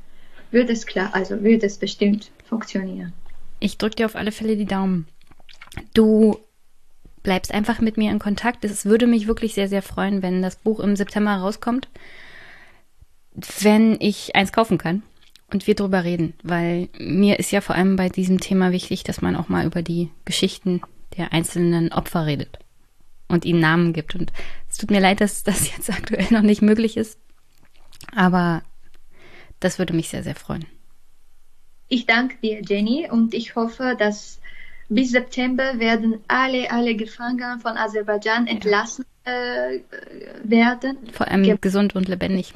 [0.51, 3.13] wird es klar, also wird es bestimmt funktionieren.
[3.61, 5.07] Ich drücke dir auf alle Fälle die Daumen.
[5.93, 6.39] Du
[7.23, 8.65] bleibst einfach mit mir in Kontakt.
[8.65, 11.89] Es würde mich wirklich sehr, sehr freuen, wenn das Buch im September rauskommt
[13.35, 15.03] wenn ich eins kaufen kann
[15.53, 19.23] und wir drüber reden, weil mir ist ja vor allem bei diesem Thema wichtig, dass
[19.23, 20.81] man auch mal über die Geschichten
[21.17, 22.59] der einzelnen Opfer redet
[23.29, 24.15] und ihnen Namen gibt.
[24.15, 24.33] Und
[24.71, 27.19] es tut mir leid, dass das jetzt aktuell noch nicht möglich ist,
[28.15, 28.63] aber
[29.61, 30.67] das würde mich sehr, sehr freuen.
[31.89, 34.41] Ich danke dir, Jenny, und ich hoffe, dass
[34.89, 39.81] bis September werden alle, alle Gefangenen von Aserbaidschan entlassen äh,
[40.43, 40.99] werden.
[41.13, 42.55] Vor allem Ge gesund und lebendig.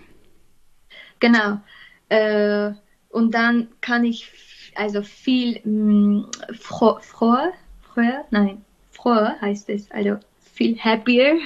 [1.21, 1.61] Genau.
[2.09, 2.73] Äh,
[3.11, 4.31] und dann kann ich
[4.75, 7.53] also viel mh, mm, fro froher,
[7.83, 10.19] froher, nein, froher heißt es, also
[10.53, 11.39] viel happier.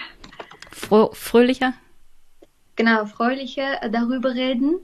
[0.70, 1.74] Fro fröhlicher?
[2.76, 4.78] Genau, fröhlicher darüber reden,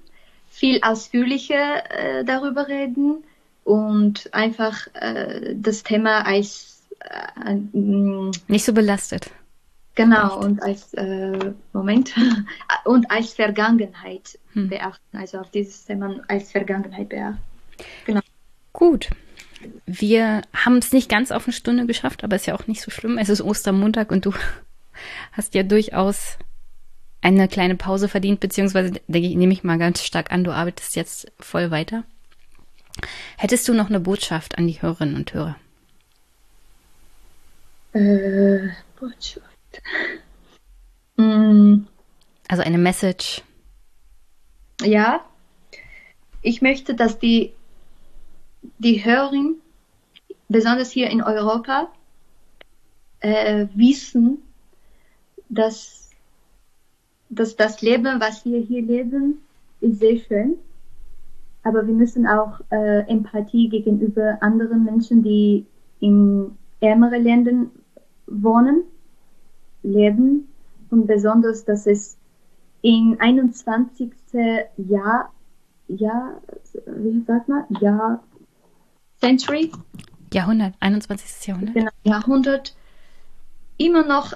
[0.48, 3.24] viel ausführlicher äh, darüber reden
[3.64, 7.54] und einfach äh, das Thema als äh,
[8.46, 9.30] nicht so belastet.
[9.98, 12.14] Genau, und als äh, Moment
[12.84, 14.68] und als Vergangenheit hm.
[14.68, 15.16] beachten.
[15.16, 17.40] Also auf dieses Thema als Vergangenheit beachten.
[18.06, 18.20] Genau.
[18.72, 19.10] Gut.
[19.86, 22.92] Wir haben es nicht ganz auf eine Stunde geschafft, aber ist ja auch nicht so
[22.92, 23.18] schlimm.
[23.18, 24.32] Es ist Ostermontag und du
[25.32, 26.38] hast ja durchaus
[27.20, 31.72] eine kleine Pause verdient, beziehungsweise nehme ich mal ganz stark an, du arbeitest jetzt voll
[31.72, 32.04] weiter.
[33.36, 35.56] Hättest du noch eine Botschaft an die Hörerinnen und Hörer?
[37.94, 38.68] Äh,
[39.00, 39.47] Botschaft.
[41.16, 41.86] Mm.
[42.48, 43.42] Also eine Message.
[44.82, 45.20] Ja,
[46.42, 47.52] ich möchte, dass die,
[48.78, 49.56] die Hörerin,
[50.48, 51.88] besonders hier in Europa,
[53.20, 54.38] äh, wissen,
[55.48, 56.10] dass,
[57.28, 59.42] dass das Leben, was wir hier leben,
[59.80, 60.58] ist sehr schön.
[61.64, 65.66] Aber wir müssen auch äh, Empathie gegenüber anderen Menschen, die
[66.00, 67.70] in ärmeren Ländern
[68.26, 68.84] wohnen,
[69.82, 70.48] leben
[70.90, 72.16] und besonders, dass es
[72.82, 74.12] im 21.
[74.76, 75.32] Jahr,
[75.88, 76.40] Jahr,
[76.86, 78.22] wie sagt man, Jahr,
[79.20, 79.72] Century?
[80.32, 81.46] Jahrhundert, 21.
[81.46, 81.74] Jahrhundert.
[81.74, 82.76] Genau, Jahrhundert
[83.78, 84.34] immer noch,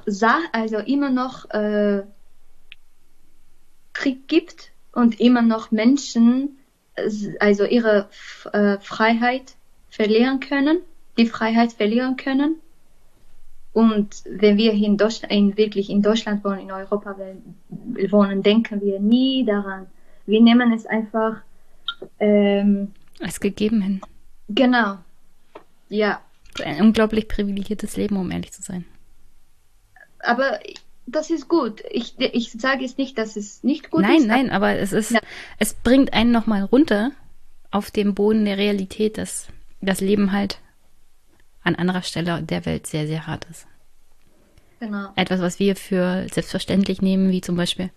[0.53, 2.03] also immer noch äh,
[3.93, 6.59] Krieg gibt und immer noch Menschen
[7.41, 8.09] also ihre
[8.53, 9.55] äh, Freiheit
[9.89, 10.81] verlieren können,
[11.19, 12.57] die Freiheit verlieren können
[13.73, 17.17] und wenn wir hier in Deutschland, in, wirklich in Deutschland wohnen, in Europa
[18.11, 19.87] wohnen, denken wir nie daran.
[20.27, 21.37] Wir nehmen es einfach
[22.21, 24.01] ähm, als gegeben hin.
[24.49, 24.99] Genau.
[25.89, 26.21] Ja.
[26.63, 28.85] Ein unglaublich privilegiertes Leben, um ehrlich zu sein.
[30.19, 30.59] Aber
[31.07, 31.83] das ist gut.
[31.91, 34.27] Ich, ich sage jetzt nicht, dass es nicht gut nein, ist.
[34.27, 35.21] Nein, nein, aber es ist, ja.
[35.59, 37.13] es bringt einen nochmal runter
[37.71, 39.49] auf dem Boden der Realität, dass
[39.81, 40.59] das Leben halt
[41.63, 43.67] an anderer Stelle der Welt sehr, sehr hart ist.
[44.81, 45.11] Genau.
[45.15, 47.91] Etwas, was wir für selbstverständlich nehmen, wie zum Beispiel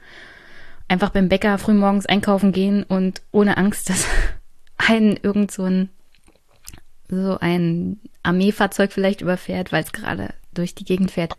[0.88, 4.08] einfach beim Bäcker frühmorgens einkaufen gehen und ohne Angst, dass
[4.78, 5.90] einen irgend so ein,
[7.10, 11.34] so ein Armeefahrzeug vielleicht überfährt, weil es gerade durch die Gegend fährt.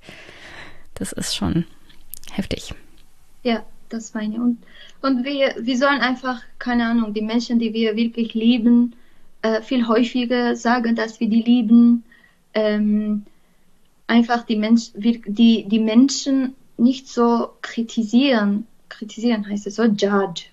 [0.95, 1.67] Das ist schon
[2.33, 2.75] Heftig.
[3.43, 4.41] Ja, das meine ich.
[4.41, 4.59] Und,
[5.03, 8.95] und wir, wir sollen einfach, keine Ahnung, die Menschen, die wir wirklich lieben,
[9.43, 12.05] äh, viel häufiger sagen, dass wir die lieben.
[12.57, 13.27] Ähm,
[14.07, 18.67] einfach die, Mensch, die, die Menschen nicht so kritisieren.
[18.89, 20.45] Kritisieren heißt es so, judge.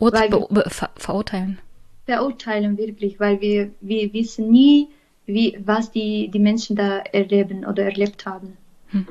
[0.00, 1.58] Ur be be ver verurteilen.
[2.06, 4.88] Verurteilen wirklich, weil wir, wir wissen nie,
[5.26, 8.56] wie, was die, die Menschen da erleben oder erlebt haben.
[8.88, 9.06] Hm.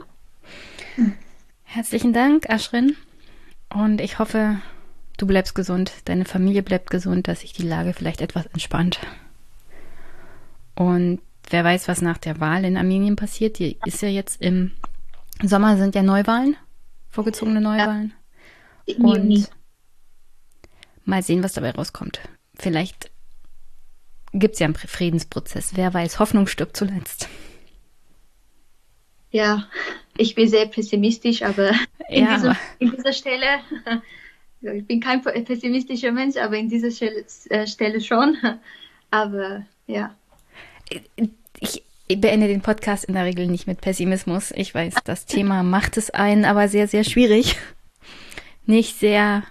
[0.96, 1.14] Hm.
[1.64, 2.96] Herzlichen Dank, Ashrin.
[3.74, 4.60] Und ich hoffe,
[5.18, 9.00] du bleibst gesund, deine Familie bleibt gesund, dass sich die Lage vielleicht etwas entspannt.
[10.76, 11.20] Und
[11.50, 13.60] wer weiß, was nach der Wahl in Armenien passiert.
[13.60, 14.72] Die ist ja jetzt im
[15.44, 16.56] Sommer sind ja Neuwahlen,
[17.10, 18.14] vorgezogene Neuwahlen.
[18.86, 18.96] Ja.
[18.98, 19.50] Und
[21.04, 22.20] mal sehen, was dabei rauskommt.
[22.56, 23.12] Vielleicht
[24.34, 25.76] gibt es ja einen Friedensprozess.
[25.76, 27.28] Wer weiß, Hoffnung stirbt zuletzt.
[29.32, 29.68] Ja,
[30.18, 31.72] ich bin sehr pessimistisch, aber
[32.10, 33.60] in, ja, diesem, in dieser Stelle,
[34.62, 36.90] ich bin kein pessimistischer Mensch, aber in dieser
[37.50, 38.38] äh, Stelle schon.
[39.12, 40.16] Aber ja.
[41.58, 44.52] Ich beende den Podcast in der Regel nicht mit Pessimismus.
[44.52, 47.58] Ich weiß, das Thema macht es einen aber sehr, sehr schwierig.
[48.66, 49.44] Nicht sehr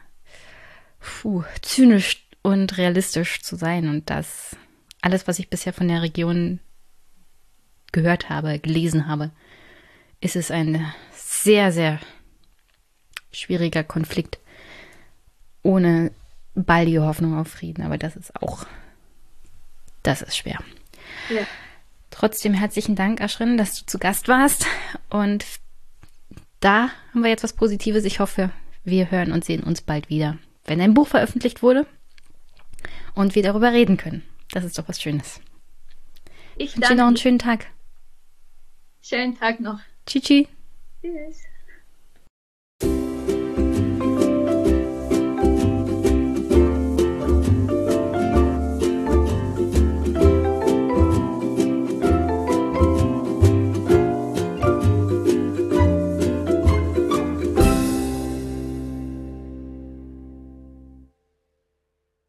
[1.00, 3.88] puh, zynisch und realistisch zu sein.
[3.88, 4.56] Und das
[5.00, 6.60] alles, was ich bisher von der Region
[7.92, 9.30] gehört habe, gelesen habe,
[10.20, 12.00] ist es ein sehr, sehr
[13.32, 14.38] schwieriger Konflikt
[15.62, 16.12] ohne
[16.54, 17.82] baldige Hoffnung auf Frieden.
[17.82, 18.66] Aber das ist auch,
[20.02, 20.58] das ist schwer.
[21.28, 21.46] Ja.
[22.10, 24.66] Trotzdem herzlichen Dank, Aschrin, dass du zu Gast warst.
[25.10, 25.44] Und
[26.60, 28.04] da haben wir jetzt was Positives.
[28.04, 28.50] Ich hoffe,
[28.84, 31.86] wir hören und sehen uns bald wieder, wenn ein Buch veröffentlicht wurde
[33.14, 34.22] und wir darüber reden können.
[34.52, 35.40] Das ist doch was Schönes.
[36.56, 37.66] Ich wünsche dir noch einen schönen Tag.
[39.02, 39.80] Schönen Tag noch.
[40.06, 40.22] Tschüss.
[40.22, 40.46] Tschüss.